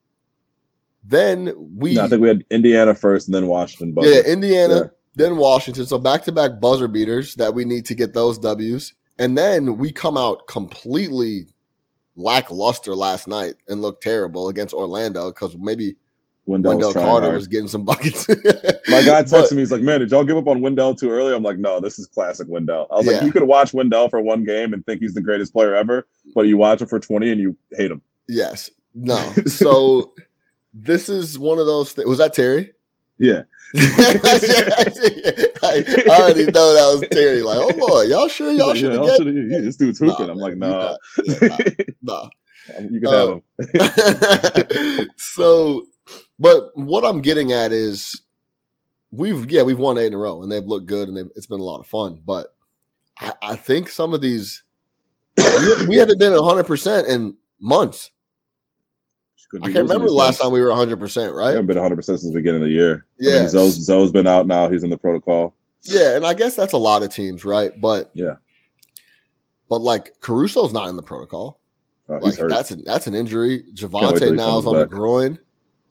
[1.03, 1.95] Then we.
[1.95, 3.93] No, I think we had Indiana first, and then Washington.
[3.93, 4.11] Buzzer.
[4.11, 4.89] Yeah, Indiana, yeah.
[5.17, 5.87] then Washington.
[5.87, 8.95] So back to back buzzer beaters that we need to get those Ws.
[9.19, 11.47] And then we come out completely
[12.17, 15.97] lackluster last night and looked terrible against Orlando because maybe
[16.47, 17.37] Wendell, Wendell Carter hard.
[17.37, 18.29] was getting some buckets.
[18.89, 21.11] My guy texted but, me, he's like, Man, did y'all give up on Wendell too
[21.11, 21.35] early?
[21.35, 22.87] I'm like, No, this is classic Wendell.
[22.91, 23.12] I was yeah.
[23.12, 26.07] like, You could watch Wendell for one game and think he's the greatest player ever,
[26.35, 28.03] but you watch him for 20 and you hate him.
[28.29, 28.71] Yes.
[28.95, 29.33] No.
[29.47, 30.12] So
[30.73, 32.09] this is one of those things.
[32.09, 32.73] Was that Terry?
[33.19, 33.43] Yeah.
[35.62, 37.43] I, already know that was Terry.
[37.43, 40.14] Like, oh Lord, y'all sure y'all like, should yeah, have get yeah, this dude's Nah.
[40.16, 41.72] I'm like, nah, not- yeah,
[42.03, 42.29] nah,
[42.89, 45.09] you can Uh, have him.
[45.16, 45.87] so,
[46.39, 48.22] but what I'm getting at is
[49.11, 51.47] we've yeah we've won eight in a row and they've looked good and they've, it's
[51.47, 52.20] been a lot of fun.
[52.25, 52.55] But
[53.18, 54.62] I, I think some of these
[55.37, 58.11] we, we haven't been 100 percent in months.
[59.55, 61.51] I can't remember the last time we were 100 percent, I right?
[61.51, 63.07] haven't been 100 percent since the beginning of the year.
[63.21, 64.69] I Yeah, mean, Zo's, Zo's been out now.
[64.69, 65.55] He's in the protocol.
[65.83, 67.73] yeah, and I guess that's a lot of teams, right?
[67.81, 68.35] But Yeah.
[69.69, 71.61] but like Caruso's not in the protocol.
[72.09, 73.65] Uh, Like that's a, that's an injury.
[73.75, 75.39] Javonte now is on the groin.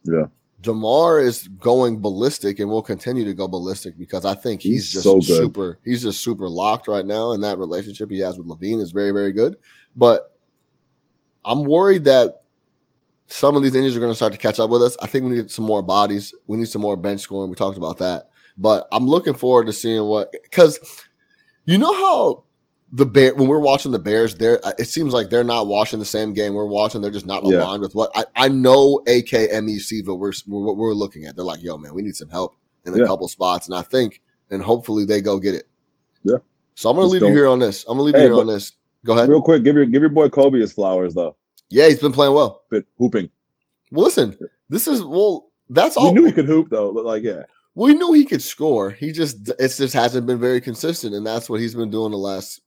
[0.03, 0.25] Yeah.
[0.61, 4.91] Demar is going ballistic and will continue to go ballistic because I think he's, He's
[4.93, 5.79] just so super.
[5.83, 9.11] He's just super locked right now, and that relationship he has with LaVine is very,
[9.11, 9.57] very good.
[9.95, 10.31] But
[11.43, 12.42] I'm worried that
[13.27, 14.95] some of these injuries are going to start to catch up with us.
[15.01, 16.33] I think we need some more bodies.
[16.47, 17.49] We need some more bench scoring.
[17.49, 20.79] We talked about that, but I'm looking forward to seeing what because
[21.65, 22.43] you know how
[22.91, 25.97] the bear when we're watching the Bears, there uh, it seems like they're not watching
[25.97, 27.01] the same game we're watching.
[27.01, 27.57] They're just not Yeah.
[27.63, 29.01] aligned with what I, I know.
[29.07, 31.35] AKMEC, but we're, we're what we're looking at.
[31.35, 32.55] They're like, yo, man, we need some help
[32.85, 33.05] in a Yeah.
[33.05, 34.21] couple spots, and I think
[34.51, 35.67] and hopefully they go get it.
[36.23, 36.37] Yeah.
[36.75, 37.83] So I'm gonna leave you here on this.
[37.85, 38.73] I'm gonna leave Hey, you here on this.
[39.05, 39.27] Go ahead.
[39.27, 41.35] Real quick, give your give your boy Kobe his flowers though.
[41.73, 42.61] Yeah, he's been playing well.
[42.69, 43.31] Bit hooping.
[43.91, 44.37] Well, listen,
[44.69, 45.49] this is well.
[45.69, 46.13] That's all.
[46.13, 46.93] We knew he could hoop though.
[46.93, 47.43] But like, yeah,
[47.73, 48.91] we knew he could score.
[48.91, 52.17] He just it just hasn't been very consistent, and that's what he's been doing the
[52.17, 52.61] last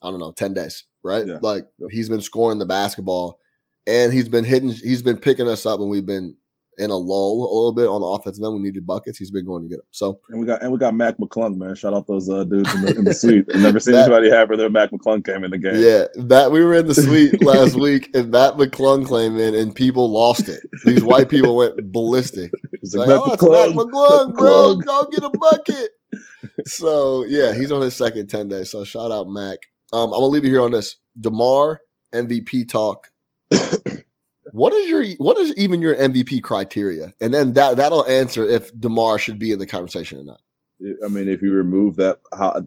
[0.00, 1.26] I don't know ten days, right?
[1.26, 1.38] Yeah.
[1.42, 3.40] Like he's been scoring the basketball,
[3.86, 4.70] and he's been hitting.
[4.70, 6.34] He's been picking us up when we've been
[6.78, 8.54] in a lull a little bit on the offensive end.
[8.54, 9.18] We needed buckets.
[9.18, 9.86] He's been going to get them.
[9.90, 11.74] So and we got and we got Mac McClung, man.
[11.74, 13.46] Shout out those uh, dudes in the, in the suite.
[13.54, 15.76] I've never seen That- anybody happier than Mac McClung came in the game.
[15.76, 19.74] yeah, that we were in the suite last week, and Mac McClung came in, and
[19.74, 20.60] people lost it.
[20.84, 22.50] These white people went ballistic.
[22.72, 23.74] It's Like, oh, Mac it's Mac McClung.
[23.74, 24.76] McClung, bro.
[24.76, 24.84] McClung.
[24.84, 25.90] Go get a bucket.
[26.66, 28.70] so yeah, he's on his second 10 days.
[28.70, 29.58] So shout out Mac.
[29.92, 30.96] Um, I'm gonna leave you here on this.
[31.20, 31.80] DeMar
[32.14, 33.08] MVP talk.
[34.54, 37.12] what is your what is even your MVP criteria?
[37.20, 40.40] And then that that'll answer if DeMar should be in the conversation or not.
[41.04, 42.64] I mean, if you remove that, how,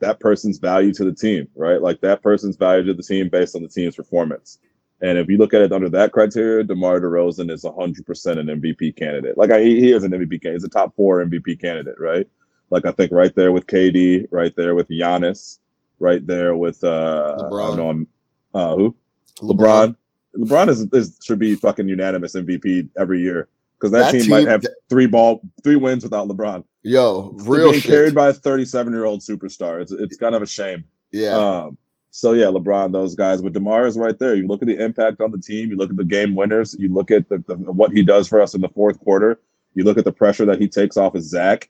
[0.00, 1.80] that person's value to the team, right?
[1.80, 4.58] Like that person's value to the team based on the team's performance.
[5.00, 8.94] And if you look at it under that criteria, DeMar DeRozan is 100% an MVP
[8.94, 9.38] candidate.
[9.38, 10.52] Like I, he, is an MVP candidate.
[10.52, 12.28] He's a top four MVP candidate, right?
[12.68, 15.60] Like I think right there with KD, right there with Giannis,
[15.98, 18.06] right there with uh, I don't know,
[18.52, 18.94] uh, who?
[19.40, 19.56] LeBron.
[19.56, 19.96] LeBron
[20.36, 24.64] is, is should be fucking unanimous MVP every year because that, That team, might have
[24.88, 26.64] three ball, three wins without LeBron.
[26.82, 27.90] Yo, real being shit.
[27.90, 29.80] carried by a 37 year old superstar.
[29.80, 30.84] It's it's kind of a shame.
[31.12, 31.36] yeah.
[31.36, 31.78] Um,
[32.10, 33.42] so yeah, LeBron, those guys.
[33.42, 34.36] But Demar is right there.
[34.36, 35.70] You look at the impact on the team.
[35.70, 36.76] You look at the game winners.
[36.78, 39.40] You look at the, the what he does for us in the fourth quarter.
[39.74, 41.68] You look at the pressure that he takes off of Zach.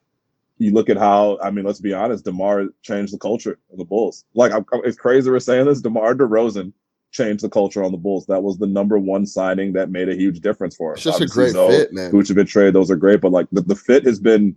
[0.58, 2.24] You look at how I mean, let's be honest.
[2.26, 4.24] Demar changed the culture of the Bulls.
[4.34, 5.80] Like I'm, I'm- it's crazy we're saying this.
[5.80, 6.72] Demar Derozan
[7.14, 8.26] changed the culture on the Bulls.
[8.26, 10.96] That was the number one signing that made a huge difference for us.
[10.98, 12.10] it's just a great Zo, fit, man.
[12.10, 14.54] Vucevic trade, those are great, but like the, the fit has been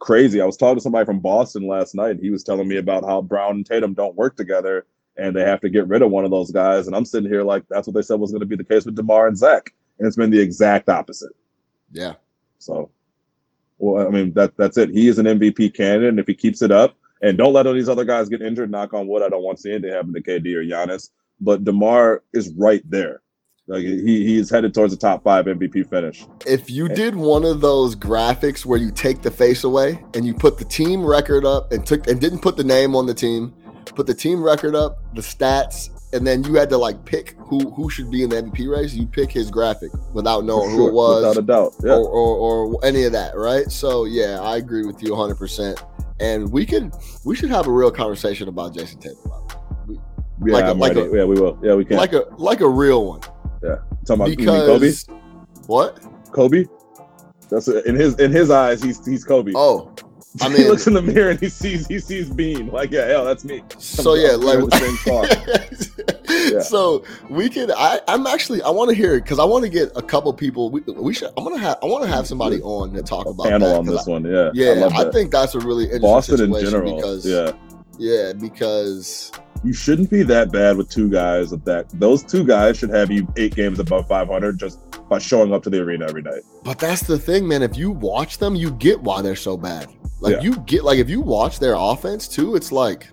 [0.00, 0.40] crazy.
[0.40, 3.04] I was talking to somebody from Boston last night, and he was telling me about
[3.04, 4.86] how Brown and Tatum don't work together,
[5.16, 6.86] and they have to get rid of one of those guys.
[6.86, 8.86] And I'm sitting here like that's what they said was going to be the case
[8.86, 11.32] with Demar and Zach, and it's been the exact opposite.
[11.92, 12.14] Yeah.
[12.58, 12.90] So,
[13.78, 14.90] well, I mean that that's it.
[14.90, 17.74] He is an MVP candidate, and if he keeps it up, and don't let all
[17.74, 18.70] these other guys get injured.
[18.70, 19.22] Knock on wood.
[19.22, 22.82] I don't want to see anything happen to KD or Giannis, but Demar is right
[22.88, 23.22] there.
[23.66, 26.24] Like he he is headed towards the top five MVP finish.
[26.46, 30.32] If you did one of those graphics where you take the face away and you
[30.32, 33.54] put the team record up and took and didn't put the name on the team,
[33.84, 37.70] put the team record up, the stats, and then you had to like pick who
[37.70, 40.88] who should be in the MVP race, you pick his graphic without knowing For who
[40.88, 41.74] it was without a doubt.
[41.84, 41.92] Yeah.
[41.92, 43.70] or, or or any of that, right?
[43.70, 45.36] So yeah, I agree with you 100.
[45.36, 45.82] percent
[46.20, 46.92] And we could
[47.24, 49.30] we should have a real conversation about Jason Tatum,
[50.48, 51.08] Yeah, Like a- I'm like ready.
[51.08, 51.58] a- yeah, we will.
[51.62, 51.96] Yeah, we can.
[51.96, 53.20] like a like a real one,
[53.62, 53.76] yeah
[54.06, 54.92] Talking about mean Kobe.
[55.66, 56.00] what?
[56.32, 56.64] Kobe.
[57.50, 58.82] That's a, in his in his eyes.
[58.82, 59.52] He's he's Kobe.
[59.54, 59.92] Oh,
[60.42, 62.68] I mean, he looks in the mirror and he sees he sees Bean.
[62.68, 63.62] Like yeah, hell, that's me.
[63.78, 66.04] so yeah, like the same car.
[66.28, 66.60] Yeah.
[66.60, 67.70] So we could.
[67.70, 68.62] I, I'm actually.
[68.62, 70.70] I want to hear it because I want to get a couple people.
[70.70, 71.30] We, we should.
[71.36, 71.78] I'm gonna have.
[71.82, 74.10] I want to have somebody on to talk A about panel that, on this I-
[74.10, 74.24] one.
[74.24, 76.96] Yeah, Yeah, I, I, think that's a really interesting Boston in situation general.
[76.96, 77.52] because yeah,
[77.98, 79.32] yeah, because
[79.64, 81.88] you shouldn't be that bad with two guys of that.
[81.98, 84.78] Those two guys should have you eight games above 500 just
[85.08, 86.42] by showing up to the arena every night.
[86.64, 87.62] But that's the thing, man.
[87.62, 89.88] If you watch them, you get why they're so bad.
[90.20, 90.42] Like Yeah.
[90.42, 93.08] you get like if you watch their offense too, it's like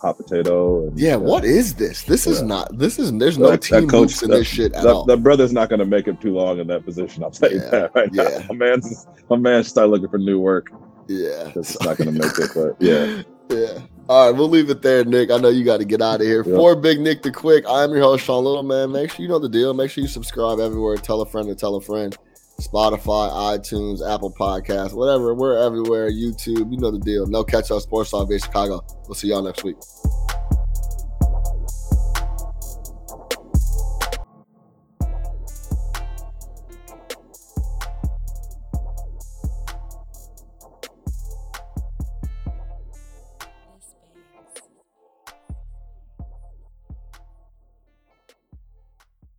[0.00, 0.86] hot potato.
[0.86, 2.02] And, Yeah, what is this?
[2.04, 2.78] This is not.
[2.78, 3.12] This is.
[3.12, 5.04] There's no That- that team coach- in that- this shit at That, all.
[5.06, 7.24] that brother's not going to make it too long in that position.
[7.32, 8.22] Tell you Yeah, that right yeah.
[8.38, 8.44] now.
[8.50, 10.70] My man's my man start looking for new work.
[11.08, 12.50] yeah, That's not going to make it.
[12.54, 13.78] But yeah, yeah.
[14.08, 15.30] All right, we'll leave it there, Nick.
[15.30, 16.42] I know you got to get out of here.
[16.46, 16.56] Yeah.
[16.56, 18.62] For Big Nick the Quick, I'm your host, Sean Little.
[18.62, 19.74] Man, make sure you know the deal.
[19.74, 20.96] Make sure you subscribe everywhere.
[20.96, 22.16] Tell a friend to tell a friend.
[22.58, 25.34] Spotify, iTunes, Apple Podcasts, whatever.
[25.34, 26.10] We're everywhere.
[26.10, 27.26] YouTube, you know the deal.
[27.26, 28.82] No catch up sports talk via Chicago.
[29.06, 29.76] We'll see y'all next week.